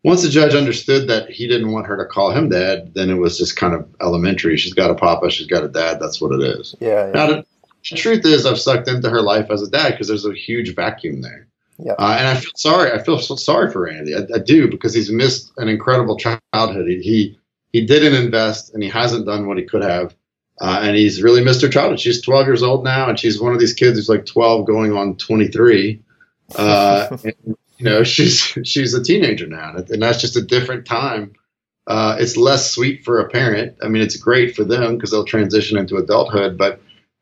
[0.03, 3.15] once the judge understood that he didn't want her to call him dad, then it
[3.15, 4.57] was just kind of elementary.
[4.57, 5.99] She's got a papa, she's got a dad.
[5.99, 6.75] That's what it is.
[6.79, 7.07] Yeah.
[7.07, 7.11] yeah.
[7.11, 7.45] Now, the,
[7.89, 10.75] the truth is, I've sucked into her life as a dad because there's a huge
[10.75, 11.47] vacuum there.
[11.77, 11.93] Yeah.
[11.93, 12.91] Uh, and I feel sorry.
[12.91, 14.15] I feel so sorry for Andy.
[14.15, 16.87] I, I do because he's missed an incredible childhood.
[16.87, 17.39] He, he
[17.71, 20.15] he didn't invest and he hasn't done what he could have.
[20.59, 21.99] Uh, and he's really missed her childhood.
[21.99, 24.93] She's 12 years old now, and she's one of these kids who's like 12 going
[24.93, 26.03] on 23.
[26.55, 31.33] Uh, and, you know, she's she's a teenager now, and that's just a different time.
[31.87, 33.75] Uh, it's less sweet for a parent.
[33.81, 36.79] I mean, it's great for them because they'll transition into adulthood, but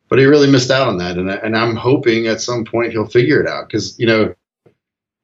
[0.09, 3.05] but he really missed out on that, and and I'm hoping at some point he'll
[3.05, 4.35] figure it out because you know,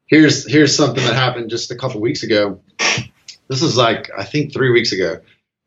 [0.08, 2.62] here's here's something that happened just a couple weeks ago.
[3.48, 5.20] This is like I think three weeks ago.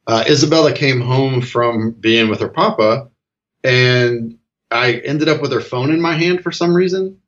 [0.07, 3.11] Uh, Isabella came home from being with her papa,
[3.63, 4.39] and
[4.71, 7.21] I ended up with her phone in my hand for some reason.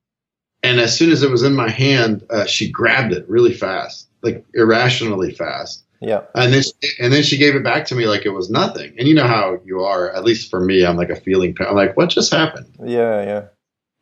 [0.63, 4.09] And as soon as it was in my hand, uh, she grabbed it really fast,
[4.23, 5.85] like irrationally fast.
[6.01, 6.23] Yeah.
[6.35, 8.95] And then, she, and then she gave it back to me like it was nothing.
[8.99, 11.55] And you know how you are, at least for me, I'm like a feeling.
[11.61, 12.75] I'm like, what just happened?
[12.85, 13.23] Yeah.
[13.23, 13.45] Yeah.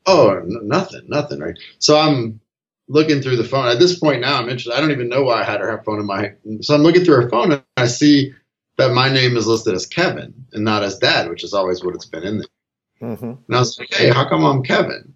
[0.06, 1.59] Oh, n- nothing, nothing, right?
[1.78, 2.40] So I'm
[2.88, 3.68] looking through the phone.
[3.68, 4.74] At this point now, I'm interested.
[4.74, 6.34] I don't even know why I had her phone in my.
[6.61, 8.32] So I'm looking through her phone and I see
[8.78, 11.94] that my name is listed as Kevin and not as Dad, which is always what
[11.94, 13.16] it's been in there.
[13.16, 15.14] hmm And I was like, hey, how come I'm Kevin?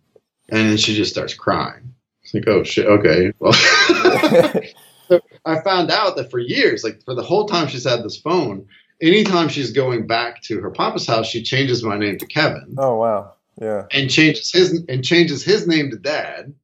[0.49, 1.95] And then she just starts crying.
[2.22, 3.32] It's like, oh shit, okay.
[3.38, 3.53] Well,
[5.09, 8.16] so I found out that for years, like for the whole time she's had this
[8.16, 8.66] phone,
[9.01, 12.97] anytime she's going back to her papa's house, she changes my name to Kevin oh
[12.97, 13.32] wow.
[13.61, 13.84] Yeah.
[13.90, 16.55] and changes his and changes his name to Dad.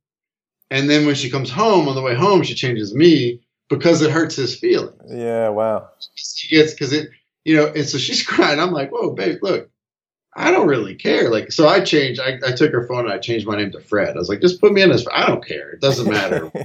[0.71, 4.11] And then when she comes home on the way home, she changes me because it
[4.11, 5.49] hurts his feelings Yeah.
[5.51, 5.89] Wow.
[6.15, 7.11] she gets because it
[7.45, 9.71] you know and so she's crying i'm like whoa babe look
[10.39, 11.31] i don't really care.
[11.31, 13.81] Like so i changed I, I took her phone and i changed my name to
[13.81, 14.17] fred.
[14.17, 15.71] I was like just put me in as i don't care.
[15.71, 16.51] It doesn't matter.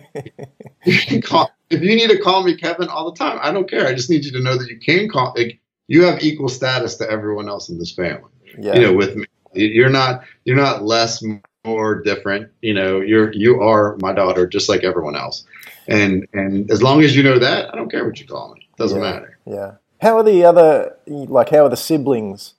[0.85, 3.69] You can call if you need to call me kevin all the time i don't
[3.69, 3.87] care.
[3.87, 6.95] I just need you to know that you can call like you have equal status
[6.97, 8.29] to everyone else in this family.
[8.57, 8.75] Yeah.
[8.75, 9.25] you know with me.
[9.53, 11.23] You're not you're not less
[11.65, 12.49] more different.
[12.61, 15.45] You know you're you are my daughter just like everyone else.
[15.87, 18.67] And and as long as you know that i don't care what you call me.
[18.69, 19.09] It doesn't Yeah.
[19.11, 19.39] matter.
[19.45, 19.71] Yeah.
[20.01, 21.49] How are the other like?
[21.49, 22.55] How are the siblings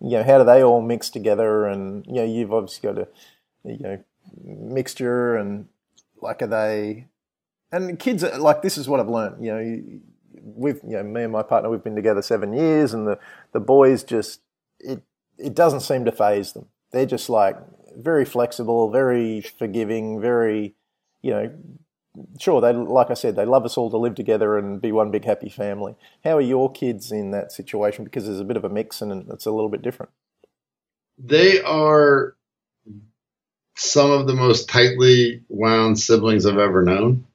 [0.00, 1.66] you know, how do they all mix together?
[1.66, 3.08] And you know, you've obviously got a
[3.64, 4.04] you know
[4.44, 5.66] mixture, and
[6.20, 7.06] like are they?
[7.70, 9.44] And kids, are, like this is what I've learned.
[9.44, 10.00] You know,
[10.42, 13.18] we've you know me and my partner we've been together seven years, and the
[13.52, 14.40] the boys just
[14.80, 15.02] it
[15.36, 16.66] it doesn't seem to faze them.
[16.92, 17.56] They're just like
[17.96, 20.74] very flexible, very forgiving, very
[21.22, 21.52] you know
[22.40, 25.10] sure, they like I said, they love us all to live together and be one
[25.10, 25.94] big happy family.
[26.24, 28.04] How are your kids in that situation?
[28.04, 30.12] Because there's a bit of a mix and it's a little bit different.
[31.18, 32.36] They are
[33.76, 37.26] some of the most tightly wound siblings I've ever known.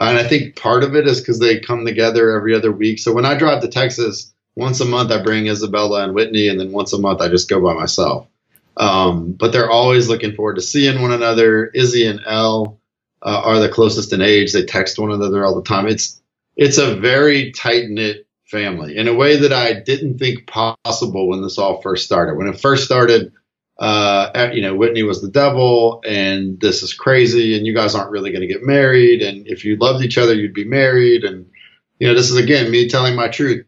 [0.00, 2.98] And I think part of it is because they come together every other week.
[2.98, 6.58] So when I drive to Texas, once a month I bring Isabella and Whitney, and
[6.58, 8.26] then once a month I just go by myself.
[8.76, 11.66] Um, but they're always looking forward to seeing one another.
[11.66, 12.79] Izzy and Elle
[13.22, 14.52] uh, are the closest in age.
[14.52, 15.86] They text one another all the time.
[15.86, 16.20] It's
[16.56, 21.42] it's a very tight knit family in a way that I didn't think possible when
[21.42, 22.36] this all first started.
[22.36, 23.32] When it first started,
[23.78, 28.10] uh, you know, Whitney was the devil, and this is crazy, and you guys aren't
[28.10, 31.46] really going to get married, and if you loved each other, you'd be married, and
[31.98, 33.64] you know, this is again me telling my truth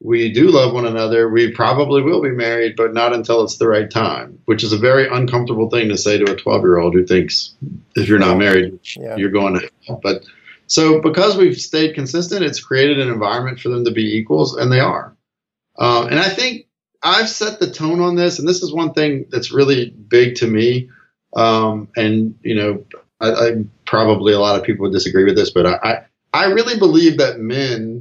[0.00, 1.28] we do love one another.
[1.28, 4.78] We probably will be married, but not until it's the right time, which is a
[4.78, 7.54] very uncomfortable thing to say to a 12 year old who thinks
[7.94, 9.16] if you're not married, yeah.
[9.16, 10.00] you're going to hell.
[10.02, 10.24] But
[10.66, 14.70] so because we've stayed consistent, it's created an environment for them to be equals, and
[14.70, 15.16] they are.
[15.78, 16.66] Uh, and I think
[17.02, 20.46] I've set the tone on this, and this is one thing that's really big to
[20.46, 20.90] me.
[21.34, 22.84] Um, and you know,
[23.20, 26.44] I, I, probably a lot of people would disagree with this, but I, I, I
[26.46, 27.95] really believe that men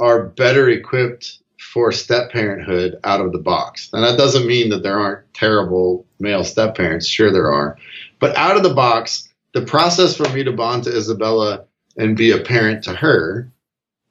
[0.00, 3.90] are better equipped for step parenthood out of the box.
[3.92, 7.06] And that doesn't mean that there aren't terrible male step parents.
[7.06, 7.78] Sure, there are.
[8.20, 11.64] But out of the box, the process for me to bond to Isabella
[11.96, 13.50] and be a parent to her,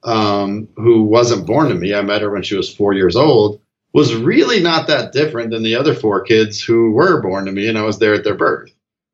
[0.04, 3.60] um, who wasn't born to me, I met her when she was four years old,
[3.92, 7.68] was really not that different than the other four kids who were born to me
[7.68, 8.72] and I was there at their birth.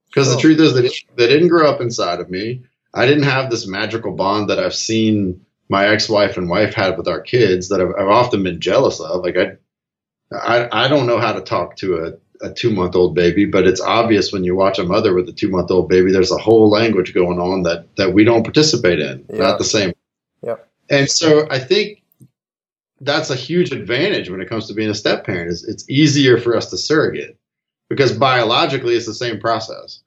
[0.09, 0.35] Because oh.
[0.35, 2.65] the truth is that they didn't grow up inside of me.
[2.93, 7.07] I didn't have this magical bond that I've seen my ex-wife and wife had with
[7.07, 9.23] our kids that I've, I've often been jealous of.
[9.23, 9.53] Like I,
[10.37, 14.33] I, I don't know how to talk to a, a two-month-old baby, but it's obvious
[14.33, 17.63] when you watch a mother with a two-month-old baby, there's a whole language going on
[17.63, 19.25] that that we don't participate in.
[19.31, 19.39] Yeah.
[19.39, 19.93] Not the same.
[20.43, 20.57] Yeah.
[20.91, 22.03] And so I think
[23.01, 25.51] that's a huge advantage when it comes to being a step parent.
[25.51, 27.37] Is it's easier for us to surrogate
[27.89, 30.03] because biologically it's the same process.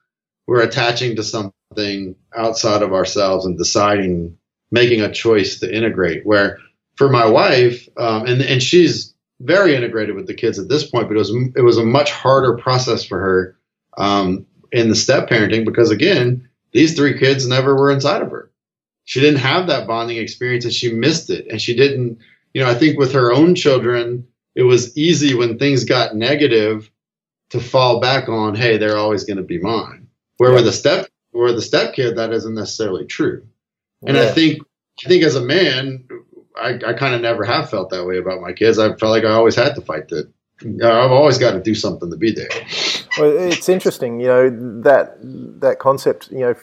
[0.46, 4.36] We're attaching to something outside of ourselves and deciding
[4.74, 6.26] making a choice to integrate.
[6.26, 6.58] Where
[6.96, 11.08] for my wife, um, and and she's very integrated with the kids at this point,
[11.08, 13.56] but it was it was a much harder process for her
[13.96, 18.50] um, in the step parenting because again, these three kids never were inside of her.
[19.04, 21.46] She didn't have that bonding experience, and she missed it.
[21.48, 22.18] And she didn't,
[22.52, 26.90] you know, I think with her own children, it was easy when things got negative
[27.50, 30.08] to fall back on, hey, they're always going to be mine.
[30.38, 30.56] Where yeah.
[30.56, 33.46] with a step, where the step kid, that isn't necessarily true.
[34.06, 34.24] And yeah.
[34.24, 34.62] I think
[35.04, 36.06] I think as a man,
[36.56, 38.78] I, I kind of never have felt that way about my kids.
[38.78, 40.30] I felt like I always had to fight that.
[40.62, 42.48] I've always got to do something to be there.
[43.18, 44.50] Well, it's interesting, you know
[44.82, 45.16] that
[45.60, 46.30] that concept.
[46.30, 46.54] You know,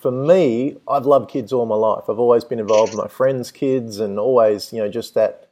[0.00, 2.04] for me, I've loved kids all my life.
[2.08, 5.48] I've always been involved with my friends' kids, and always, you know, just that.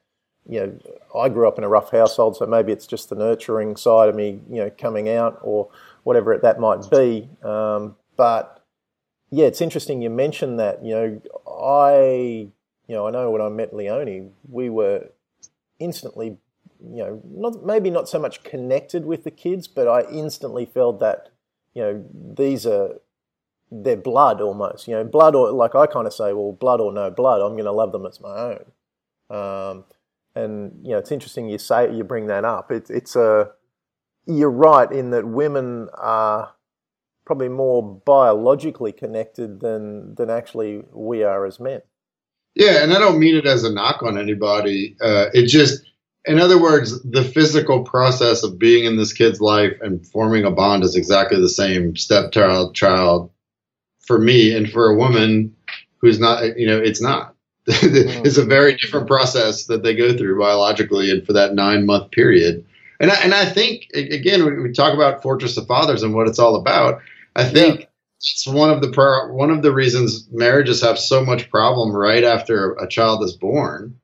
[0.50, 0.78] You know,
[1.14, 4.14] I grew up in a rough household, so maybe it's just the nurturing side of
[4.14, 5.68] me, you know, coming out or
[6.04, 7.28] whatever that might be.
[7.42, 8.57] Um, but
[9.30, 10.84] yeah, it's interesting you mentioned that.
[10.84, 12.48] You know, I,
[12.86, 15.10] you know, I know when I met Leonie, we were
[15.78, 16.38] instantly,
[16.80, 21.00] you know, not maybe not so much connected with the kids, but I instantly felt
[21.00, 21.30] that,
[21.74, 23.00] you know, these are
[23.70, 24.88] their blood almost.
[24.88, 27.52] You know, blood or like I kind of say, well, blood or no blood, I'm
[27.52, 28.64] going to love them as my own.
[29.30, 29.84] Um,
[30.34, 32.70] and you know, it's interesting you say you bring that up.
[32.70, 33.50] It's it's a
[34.26, 36.54] you're right in that women are
[37.28, 41.82] probably more biologically connected than than actually we are as men.
[42.54, 44.96] Yeah, and I don't mean it as a knock on anybody.
[44.98, 45.84] Uh, it just,
[46.24, 50.50] in other words, the physical process of being in this kid's life and forming a
[50.50, 53.30] bond is exactly the same stepchild child
[54.00, 55.54] for me and for a woman
[55.98, 56.58] who's not.
[56.58, 57.34] You know, it's not.
[57.66, 62.10] it's a very different process that they go through biologically and for that nine month
[62.10, 62.64] period.
[63.00, 66.38] And I, and I think again, we talk about Fortress of Fathers and what it's
[66.38, 67.02] all about.
[67.38, 67.86] I think yeah.
[68.18, 72.24] it's one of the pro- one of the reasons marriages have so much problem right
[72.24, 73.96] after a child is born.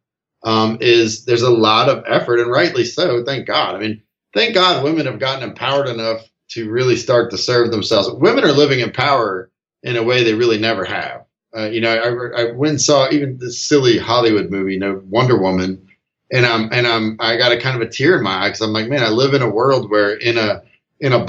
[0.45, 3.24] Um, is there's a lot of effort, and rightly so.
[3.24, 3.74] Thank God.
[3.74, 4.03] I mean,
[4.35, 6.20] thank God women have gotten empowered enough
[6.51, 8.11] to really start to serve themselves.
[8.11, 9.51] Women are living in power
[9.82, 11.24] in a way they really never have.
[11.57, 15.01] Uh, you know, I, I went and saw even this silly Hollywood movie, you know,
[15.07, 15.89] Wonder Woman,
[16.30, 18.61] and I'm and I'm I got a kind of a tear in my eye because
[18.61, 20.62] I'm like, man, I live in a world where in a
[21.01, 21.24] in a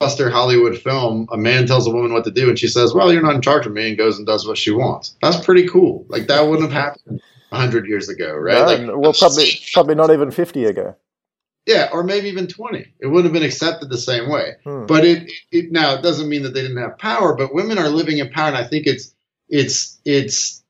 [0.00, 3.12] blockbuster Hollywood film, a man tells a woman what to do, and she says, "Well,
[3.12, 5.16] you're not in charge of me," and goes and does what she wants.
[5.22, 6.06] That's pretty cool.
[6.08, 7.20] Like that wouldn't have happened
[7.50, 8.80] hundred years ago, right?
[8.80, 10.94] No, like, well, probably probably not even fifty ago.
[11.66, 12.94] Yeah, or maybe even twenty.
[13.00, 14.54] It wouldn't have been accepted the same way.
[14.64, 14.86] Hmm.
[14.86, 17.34] But it, it now it doesn't mean that they didn't have power.
[17.34, 19.14] But women are living in power, and I think it's
[19.48, 20.62] it's it's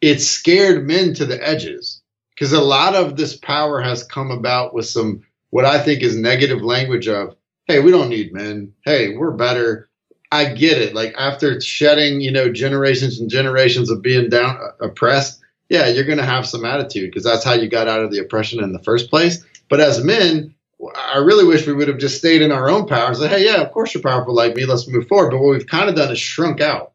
[0.00, 2.02] it's scared men to the edges
[2.34, 6.16] because a lot of this power has come about with some what I think is
[6.16, 7.34] negative language of,
[7.66, 8.72] hey, we don't need men.
[8.84, 9.88] Hey, we're better.
[10.32, 10.94] I get it.
[10.94, 16.18] Like after shedding, you know, generations and generations of being down oppressed, yeah, you're going
[16.18, 18.82] to have some attitude because that's how you got out of the oppression in the
[18.82, 19.44] first place.
[19.68, 20.54] But as men,
[20.96, 23.44] I really wish we would have just stayed in our own power and said, hey,
[23.44, 24.66] yeah, of course you're powerful like me.
[24.66, 25.30] Let's move forward.
[25.30, 26.92] But what we've kind of done is shrunk out.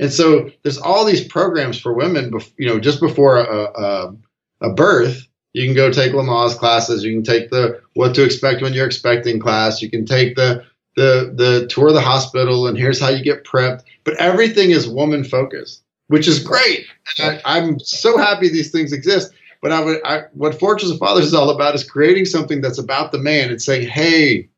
[0.00, 4.16] And so there's all these programs for women, you know, just before a, a,
[4.62, 5.27] a birth.
[5.54, 7.04] You can go take Lamaze classes.
[7.04, 9.82] You can take the what to expect when you're expecting class.
[9.82, 10.64] You can take the
[10.96, 13.82] the the tour of the hospital and here's how you get prepped.
[14.04, 16.86] But everything is woman focused, which is great.
[17.18, 19.32] I, I'm so happy these things exist.
[19.60, 22.78] But I would, I, what Fortress of Fathers is all about is creating something that's
[22.78, 24.48] about the man and saying, "Hey,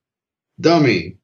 [0.60, 1.16] dummy,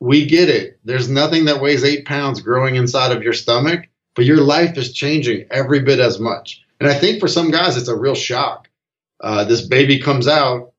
[0.00, 0.78] we get it.
[0.84, 4.92] There's nothing that weighs eight pounds growing inside of your stomach, but your life is
[4.92, 6.62] changing every bit as much.
[6.80, 8.68] And I think for some guys, it's a real shock.
[9.22, 10.72] Uh, this baby comes out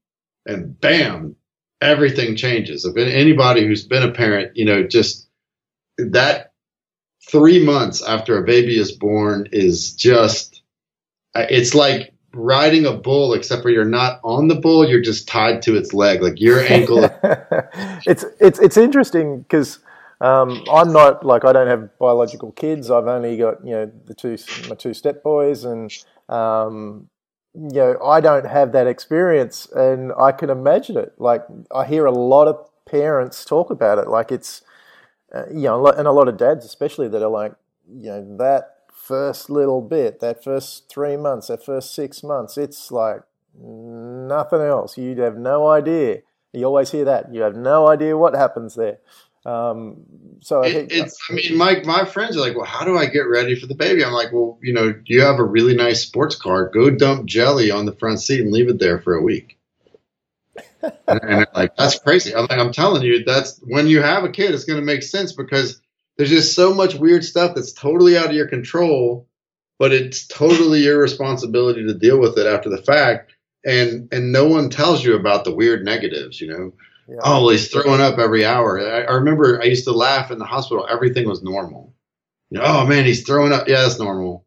[0.46, 1.36] and bam,
[1.82, 2.86] everything changes.
[2.86, 5.28] If anybody who's been a parent, you know, just
[5.98, 6.54] that
[7.30, 10.64] three months after a baby is born is just,
[11.36, 15.62] it's like riding a bull, except for you're not on the bull, you're just tied
[15.64, 17.10] to its leg, like your ankle.
[18.06, 19.80] it's it's it's interesting because
[20.22, 22.90] um, I'm not like I don't have biological kids.
[22.90, 24.38] I've only got you know the two
[24.70, 25.92] my two step boys, and
[26.30, 27.10] um,
[27.54, 31.14] you know I don't have that experience, and I can imagine it.
[31.18, 31.44] Like
[31.74, 34.62] I hear a lot of parents talk about it, like it's
[35.34, 37.54] uh, you know, and a lot of dads especially that are like
[37.88, 42.92] you know that first little bit, that first three months, that first six months, it's
[42.92, 43.22] like
[43.60, 44.98] nothing else.
[44.98, 46.22] You'd have no idea.
[46.54, 47.34] You always hear that.
[47.34, 49.00] You have no idea what happens there.
[49.44, 50.04] Um,
[50.42, 51.20] so I it, think it's.
[51.30, 53.76] I mean, my my friends are like, "Well, how do I get ready for the
[53.76, 56.70] baby?" I'm like, "Well, you know, you have a really nice sports car.
[56.70, 59.58] Go dump jelly on the front seat and leave it there for a week."
[61.08, 62.36] and, and like, that's crazy.
[62.36, 65.04] I'm like, I'm telling you, that's when you have a kid, it's going to make
[65.04, 65.82] sense because
[66.18, 69.28] there's just so much weird stuff that's totally out of your control,
[69.80, 73.34] but it's totally your responsibility to deal with it after the fact.
[73.64, 76.74] And and no one tells you about the weird negatives, you know.
[77.12, 77.20] Yeah.
[77.26, 78.80] Oh, he's throwing up every hour.
[78.80, 80.88] I, I, remember I used to laugh in the hospital.
[80.90, 81.94] Everything was normal.
[82.50, 83.68] You know, oh man, he's throwing up.
[83.68, 84.46] Yeah, that's normal.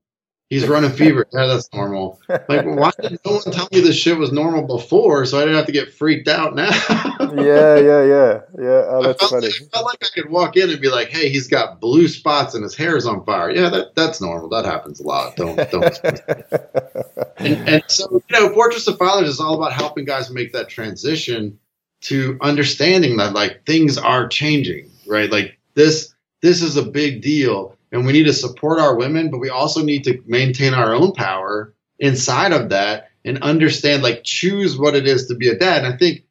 [0.49, 1.27] He's running fever.
[1.31, 2.23] Yeah, that's normal.
[2.27, 5.57] Like, why did no one tell me this shit was normal before, so I didn't
[5.57, 6.71] have to get freaked out now?
[7.21, 8.85] yeah, yeah, yeah, yeah.
[8.89, 9.47] Oh, that's I funny.
[9.49, 12.09] Like, I felt like I could walk in and be like, "Hey, he's got blue
[12.09, 14.49] spots and his hair's on fire." Yeah, that that's normal.
[14.49, 15.37] That happens a lot.
[15.37, 16.01] Don't don't.
[17.37, 20.71] and, and so you know, Fortress of Fathers is all about helping guys make that
[20.71, 21.59] transition
[22.05, 25.31] to understanding that like things are changing, right?
[25.31, 29.39] Like this this is a big deal and we need to support our women, but
[29.39, 34.77] we also need to maintain our own power inside of that and understand, like, choose
[34.77, 35.85] what it is to be a dad.
[35.85, 36.25] And I think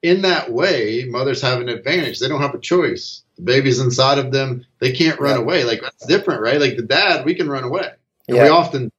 [0.00, 2.20] in that way, mothers have an advantage.
[2.20, 3.22] They don't have a choice.
[3.36, 4.64] The baby's inside of them.
[4.78, 5.42] They can't run yeah.
[5.42, 5.64] away.
[5.64, 6.60] Like that's different, right?
[6.60, 7.90] Like the dad, we can run away.
[8.28, 8.44] And yeah.
[8.44, 8.92] we often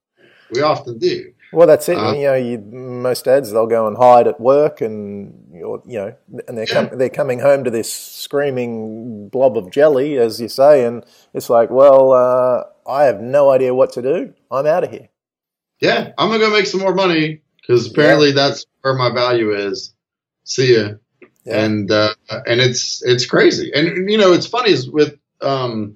[0.52, 1.34] we often do.
[1.52, 1.97] Well, that's it.
[1.97, 6.16] Uh, you know, you, most dads they'll go and hide at work, and you know,
[6.47, 10.86] and they're com- they're coming home to this screaming blob of jelly, as you say,
[10.86, 14.34] and it's like, well, uh, I have no idea what to do.
[14.52, 15.10] I'm out of here.
[15.80, 18.36] Yeah, I'm gonna go make some more money because apparently yeah.
[18.36, 19.93] that's where my value is.
[20.43, 20.93] See ya.
[21.45, 21.66] Yeah.
[21.66, 25.95] And uh, and it's it's crazy, and you know, it's funny is with um,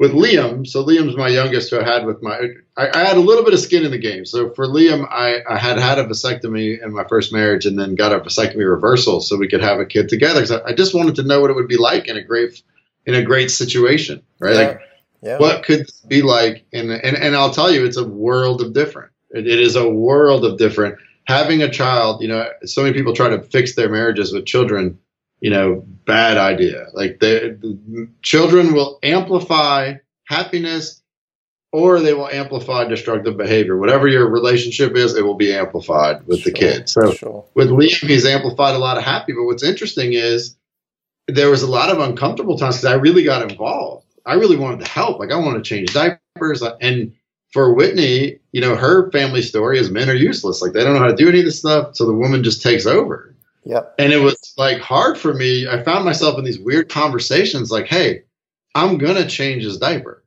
[0.00, 2.40] with Liam, so Liam's my youngest who I had with my,
[2.80, 4.24] I, I, had a little bit of skin in the game.
[4.24, 7.94] So for Liam, I, I, had had a vasectomy in my first marriage and then
[7.94, 10.40] got a vasectomy reversal so we could have a kid together.
[10.40, 12.62] Because I, I, just wanted to know what it would be like in a great,
[13.04, 14.54] in a great situation, right?
[14.54, 14.60] Yeah.
[14.60, 14.80] Like,
[15.22, 15.38] yeah.
[15.38, 16.64] what could this be like?
[16.72, 19.12] And, and, and I'll tell you, it's a world of different.
[19.30, 20.96] It, it is a world of different.
[21.24, 24.98] Having a child, you know, so many people try to fix their marriages with children
[25.40, 26.88] you know, bad idea.
[26.92, 29.94] Like the, the children will amplify
[30.26, 31.00] happiness
[31.72, 33.76] or they will amplify destructive behavior.
[33.76, 36.88] Whatever your relationship is, it will be amplified with sure, the kid.
[36.88, 37.44] So sure.
[37.54, 39.32] with Liam, he's amplified a lot of happy.
[39.32, 40.56] But what's interesting is
[41.28, 44.06] there was a lot of uncomfortable times because I really got involved.
[44.26, 45.18] I really wanted to help.
[45.18, 47.12] Like I wanted to change diapers, and
[47.52, 50.62] for Whitney, you know, her family story is men are useless.
[50.62, 51.96] Like they don't know how to do any of this stuff.
[51.96, 53.34] So the woman just takes over.
[53.64, 53.94] Yep.
[53.98, 55.68] And it was like hard for me.
[55.68, 58.22] I found myself in these weird conversations like, hey,
[58.74, 60.24] I'm going to change his diaper.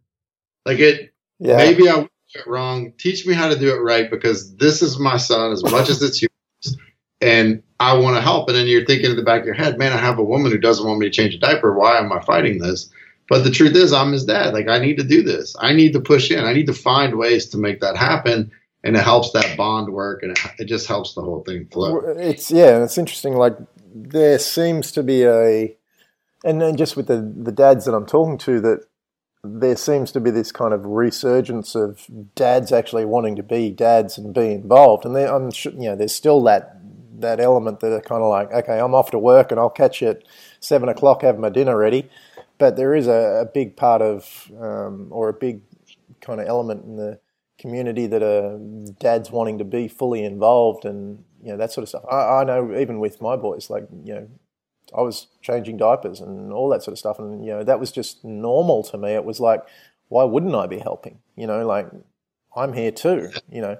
[0.66, 1.57] Like it, Yeah.
[1.57, 2.93] maybe I do it wrong.
[2.97, 6.01] Teach me how to do it right because this is my son as much as
[6.01, 6.77] it's yours.
[7.21, 8.49] And I want to help.
[8.49, 10.51] And then you're thinking in the back of your head, man, I have a woman
[10.51, 11.73] who doesn't want me to change a diaper.
[11.73, 12.89] Why am I fighting this?
[13.29, 14.53] But the truth is, I'm his dad.
[14.53, 15.55] Like, I need to do this.
[15.59, 16.43] I need to push in.
[16.43, 18.51] I need to find ways to make that happen.
[18.84, 21.99] And it helps that bond work and it, it just helps the whole thing flow.
[21.99, 23.36] It's yeah, and it's interesting.
[23.36, 23.55] Like
[23.95, 25.73] there seems to be a,
[26.43, 28.86] and then just with the the dads that I'm talking to, that
[29.44, 34.18] there seems to be this kind of resurgence of dads actually wanting to be dads
[34.18, 35.06] and be involved.
[35.06, 36.78] And I'm sure you know there's still that
[37.20, 40.02] that element that are kind of like, okay, I'm off to work and I'll catch
[40.02, 40.24] you at
[40.60, 42.10] seven o'clock, have my dinner ready.
[42.58, 45.62] But there is a, a big part of, um, or a big
[46.22, 47.20] kind of element in the
[47.58, 48.60] community that are
[49.00, 52.04] dads wanting to be fully involved and you know that sort of stuff.
[52.10, 54.28] I, I know even with my boys, like you know,
[54.95, 57.91] I was changing diapers and all that sort of stuff, and you know that was
[57.91, 59.11] just normal to me.
[59.11, 59.63] It was like,
[60.09, 61.19] why wouldn't I be helping?
[61.36, 61.89] You know, like
[62.55, 63.31] I'm here too.
[63.49, 63.77] You know,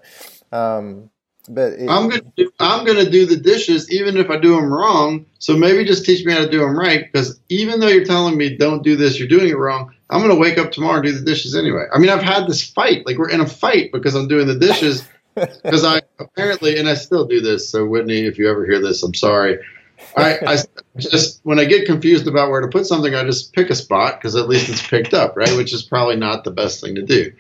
[0.52, 1.10] um,
[1.50, 4.72] but it, I'm gonna do, I'm gonna do the dishes even if I do them
[4.72, 5.26] wrong.
[5.40, 7.12] So maybe just teach me how to do them right.
[7.12, 9.94] Because even though you're telling me don't do this, you're doing it wrong.
[10.10, 11.86] I'm gonna wake up tomorrow and do the dishes anyway.
[11.94, 13.06] I mean, I've had this fight.
[13.06, 15.08] Like we're in a fight because I'm doing the dishes.
[15.36, 17.68] Because I apparently, and I still do this.
[17.68, 19.58] So Whitney, if you ever hear this, I'm sorry.
[20.16, 20.58] I, I
[20.98, 24.20] just when I get confused about where to put something, I just pick a spot
[24.20, 25.56] because at least it's picked up, right?
[25.56, 27.32] Which is probably not the best thing to do.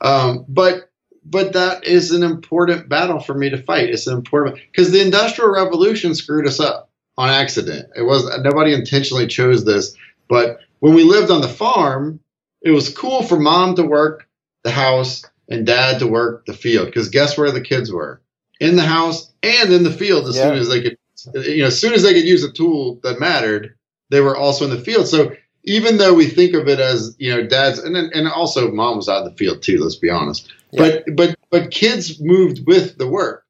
[0.00, 0.90] Um, but
[1.24, 3.90] but that is an important battle for me to fight.
[3.90, 7.88] It's an important because the Industrial Revolution screwed us up on accident.
[7.94, 9.94] It was nobody intentionally chose this,
[10.28, 12.20] but when we lived on the farm,
[12.62, 14.28] it was cool for mom to work
[14.64, 18.20] the house and dad to work the field because guess where the kids were
[18.60, 20.44] in the house and in the field as Yeah.
[20.44, 20.96] soon as they could
[21.34, 23.74] Uh, you know as soon as they could use a tool that mattered
[24.10, 25.08] they were also in the field.
[25.08, 25.32] So
[25.64, 28.96] even though we think of it as you know dads and then, and also mom
[28.96, 30.52] was out of the field too let's be honest.
[30.72, 33.44] But but but kids moved with the work.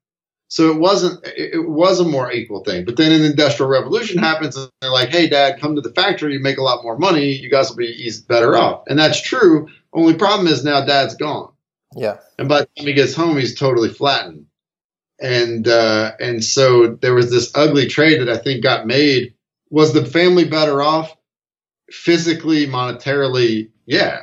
[0.49, 2.85] So it wasn't it was a more equal thing.
[2.85, 6.33] But then an industrial revolution happens and they're like hey dad come to the factory
[6.33, 8.83] you make a lot more money you guys will be better off.
[8.87, 9.67] And that's true.
[9.93, 11.51] Only problem is now dad's gone.
[11.95, 14.47] Yeah, and by the time he gets home, he's totally flattened.
[15.23, 19.33] And uh, and so there was this ugly trade that I think got made.
[19.69, 21.15] Was the family better off
[21.89, 23.71] physically, monetarily?
[23.85, 24.19] Yeah,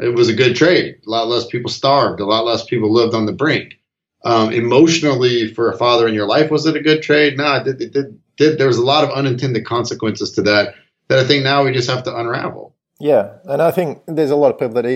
[0.00, 0.96] it was a good trade.
[1.06, 2.20] A lot less people starved.
[2.20, 3.74] A lot less people lived on the brink.
[4.24, 7.36] Um, emotionally, for a father in your life, was it a good trade?
[7.36, 8.58] No, it did, it did, did.
[8.58, 10.74] There was a lot of unintended consequences to that
[11.08, 12.74] that I think now we just have to unravel.
[12.98, 13.34] yeah.
[13.44, 14.86] And I think there's a lot of people that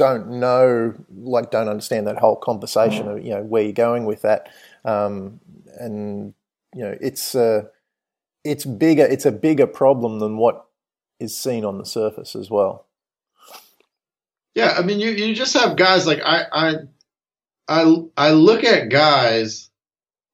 [0.00, 4.22] don't know, like, don't understand that whole conversation of you know where you're going with
[4.22, 4.48] that,
[4.86, 5.40] um,
[5.78, 6.32] and
[6.74, 7.64] you know it's uh,
[8.42, 9.04] it's bigger.
[9.04, 10.64] It's a bigger problem than what
[11.18, 12.86] is seen on the surface as well.
[14.54, 16.74] Yeah, I mean, you, you just have guys like I, I
[17.68, 19.68] I I look at guys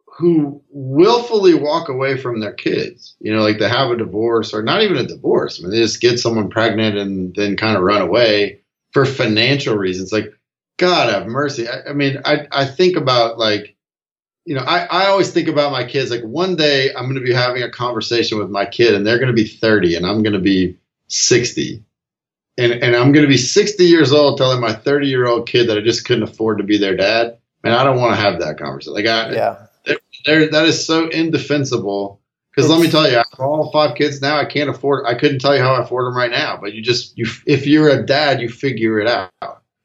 [0.06, 3.16] who willfully walk away from their kids.
[3.18, 5.58] You know, like they have a divorce or not even a divorce.
[5.58, 8.60] I mean, they just get someone pregnant and then kind of run away
[8.92, 10.12] for financial reasons.
[10.12, 10.32] Like,
[10.78, 11.68] God have mercy.
[11.68, 13.76] I, I mean, I I think about like,
[14.44, 16.10] you know, I I always think about my kids.
[16.10, 19.18] Like one day I'm going to be having a conversation with my kid and they're
[19.18, 20.76] going to be 30 and I'm going to be
[21.08, 21.82] 60
[22.58, 25.68] and and I'm going to be 60 years old telling my 30 year old kid
[25.68, 27.38] that I just couldn't afford to be their dad.
[27.64, 28.94] And I don't want to have that conversation.
[28.94, 29.66] Like, I, Yeah,
[30.24, 32.20] there, that is so indefensible.
[32.56, 34.38] Because let me tell you, I have all five kids now.
[34.38, 35.04] I can't afford.
[35.06, 36.56] I couldn't tell you how I afford them right now.
[36.58, 39.30] But you just, you, if you're a dad, you figure it out.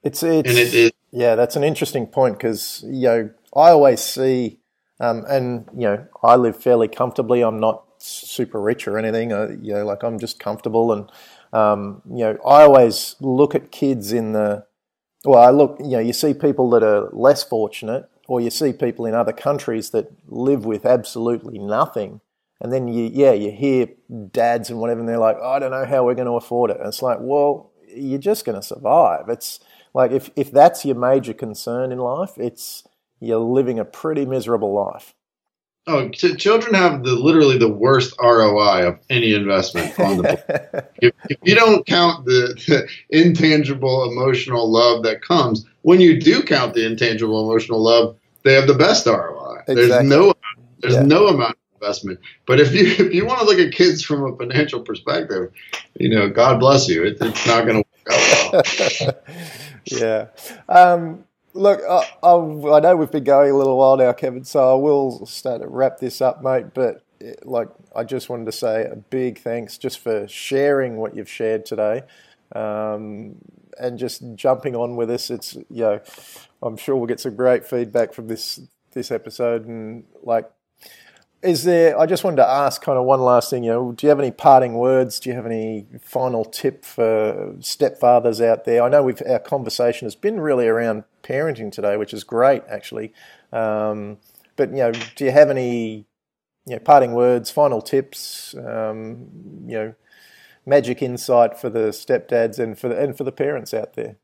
[0.03, 3.99] it's it's And it is, Yeah, that's an interesting point because you know I always
[3.99, 4.59] see,
[5.01, 7.41] um, and you know I live fairly comfortably.
[7.41, 9.33] I'm not super rich or anything.
[9.33, 11.11] Uh, you know, like I'm just comfortable, and
[11.51, 14.65] um, you know I always look at kids in the.
[15.25, 15.75] Well, I look.
[15.81, 19.33] You know, you see people that are less fortunate, or you see people in other
[19.33, 22.21] countries that live with absolutely nothing.
[22.61, 23.87] And then you, yeah, you hear
[24.31, 26.77] dads and whatever, and they're like, I don't know how we're going to afford it.
[26.77, 29.27] And it's like, well, you're just going to survive.
[29.29, 29.59] It's
[29.93, 32.83] like if, if that's your major concern in life, it's
[33.19, 35.13] you're living a pretty miserable life.
[35.87, 41.13] oh, ch- children have the literally the worst ROI of any investment on the if,
[41.29, 46.73] if you don't count the, the intangible emotional love that comes when you do count
[46.75, 50.33] the intangible emotional love they have the best roi there's no
[50.81, 51.01] there's Yeah.
[51.03, 54.35] no amount investment but if you if you want to look at kids from a
[54.37, 55.51] financial perspective
[55.95, 59.13] you know god bless you it, it's not going to work out well
[59.85, 60.27] yeah.
[60.69, 64.71] Um, Look, I, I, I, know we've been going a little while now, Kevin, so
[64.71, 66.73] I will start to wrap this up, mate.
[66.73, 67.03] But
[67.43, 71.65] like, I just wanted to say a big thanks just for sharing what you've shared
[71.65, 72.03] today,
[72.55, 73.35] um,
[73.77, 75.29] and just jumping on with us.
[75.29, 75.99] It's you know,
[76.61, 78.61] I'm sure we'll get some great feedback from this
[78.93, 80.49] this episode, and like
[81.43, 81.97] is there?
[81.97, 83.63] I just wanted to ask, kind of one last thing.
[83.63, 85.19] You know, do you have any parting words?
[85.19, 88.83] Do you have any final tip for stepfathers out there?
[88.83, 93.13] I know we've our conversation has been really around parenting today, which is great, actually.
[93.51, 94.17] Um,
[94.55, 96.05] but you know, do you have any
[96.67, 98.53] you know parting words, final tips?
[98.55, 99.27] Um,
[99.65, 99.95] you know,
[100.65, 104.17] magic insight for the stepdads and for the and for the parents out there.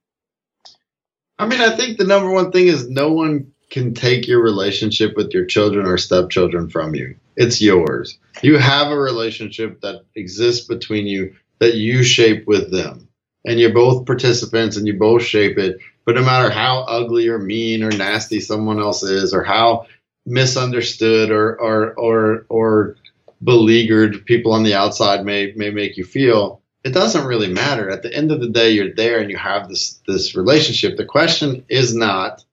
[1.39, 5.15] I mean, I think the number one thing is no one can take your relationship
[5.15, 7.15] with your children or stepchildren from you.
[7.35, 8.17] It's yours.
[8.41, 13.07] You have a relationship that exists between you that you shape with them.
[13.45, 15.79] And you're both participants and you both shape it.
[16.05, 19.87] But no matter how ugly or mean or nasty someone else is, or how
[20.25, 22.95] misunderstood or or or or
[23.43, 27.89] beleaguered people on the outside may may make you feel, it doesn't really matter.
[27.89, 30.97] At the end of the day, you're there and you have this this relationship.
[30.97, 32.43] The question is not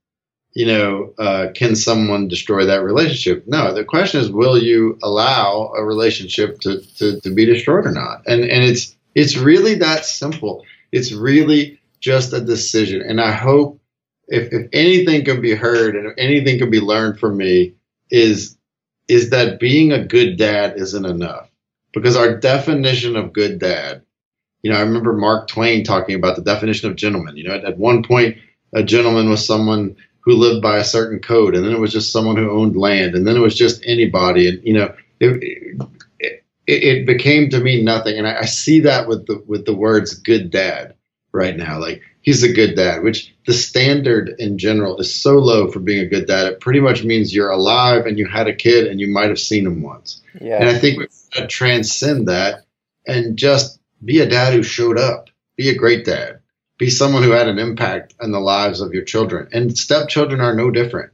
[0.55, 3.45] you know, uh, can someone destroy that relationship?
[3.47, 7.93] No, the question is, will you allow a relationship to, to, to be destroyed or
[7.93, 8.23] not?
[8.27, 10.65] And and it's it's really that simple.
[10.93, 13.03] It's really just a decision.
[13.03, 13.81] And I hope
[14.29, 17.75] if, if anything can be heard and if anything can be learned from me
[18.11, 18.57] is
[19.09, 21.51] is that being a good dad isn't enough.
[21.93, 24.03] Because our definition of good dad,
[24.63, 27.37] you know, I remember Mark Twain talking about the definition of gentleman.
[27.37, 28.39] You know, at, at one point,
[28.73, 32.13] a gentleman was someone who lived by a certain code, and then it was just
[32.13, 35.79] someone who owned land, and then it was just anybody, and you know, it,
[36.19, 38.17] it, it became to me nothing.
[38.19, 40.95] And I, I, see that with the with the words "good dad"
[41.33, 45.71] right now, like he's a good dad, which the standard in general is so low
[45.71, 46.47] for being a good dad.
[46.47, 49.39] It pretty much means you're alive and you had a kid and you might have
[49.39, 50.23] seen him once.
[50.41, 50.57] Yeah.
[50.57, 52.65] And I think we to transcend that
[53.07, 56.34] and just be a dad who showed up, be a great dad
[56.79, 59.49] be someone who had an impact on the lives of your children.
[59.53, 61.13] And stepchildren are no different.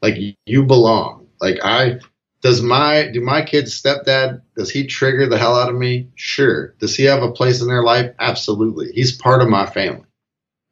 [0.00, 0.16] Like
[0.46, 1.28] you belong.
[1.40, 1.98] Like I
[2.42, 6.08] does my do my kid's stepdad does he trigger the hell out of me?
[6.14, 6.74] Sure.
[6.78, 8.12] Does he have a place in their life?
[8.18, 8.90] Absolutely.
[8.92, 10.06] He's part of my family.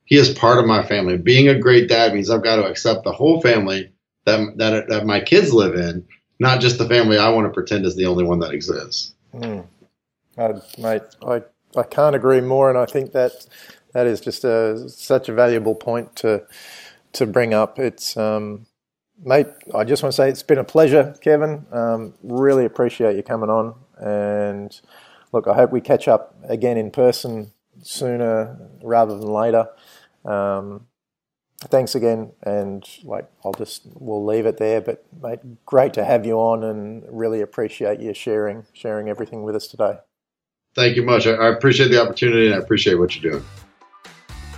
[0.04, 1.16] He is part of my family.
[1.16, 3.92] Being a great dad means I've got to accept the whole family
[4.24, 6.06] that that, that my kids live in,
[6.40, 9.14] not just the family I want to pretend is the only one that exists.
[9.32, 9.66] Mm.
[10.78, 11.42] Mate, I
[11.76, 13.46] I can't agree more, and I think that
[13.92, 16.46] that is just a, such a valuable point to
[17.12, 17.78] to bring up.
[17.78, 18.66] It's um,
[19.22, 19.46] mate.
[19.74, 21.66] I just want to say it's been a pleasure, Kevin.
[21.72, 24.80] Um, really appreciate you coming on, and
[25.32, 27.52] look, I hope we catch up again in person
[27.82, 29.68] sooner rather than later.
[30.24, 30.86] Um,
[31.68, 34.80] thanks again, and like I'll just we'll leave it there.
[34.80, 39.56] But mate, great to have you on, and really appreciate you sharing sharing everything with
[39.56, 39.98] us today.
[40.74, 41.26] Thank you much.
[41.26, 43.44] I, appreciate the opportunity, and I appreciate what you're doing.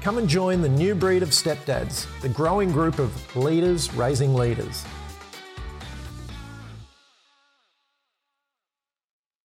[0.00, 4.84] Come and join the new breed of stepdads, the growing group of leaders raising leaders.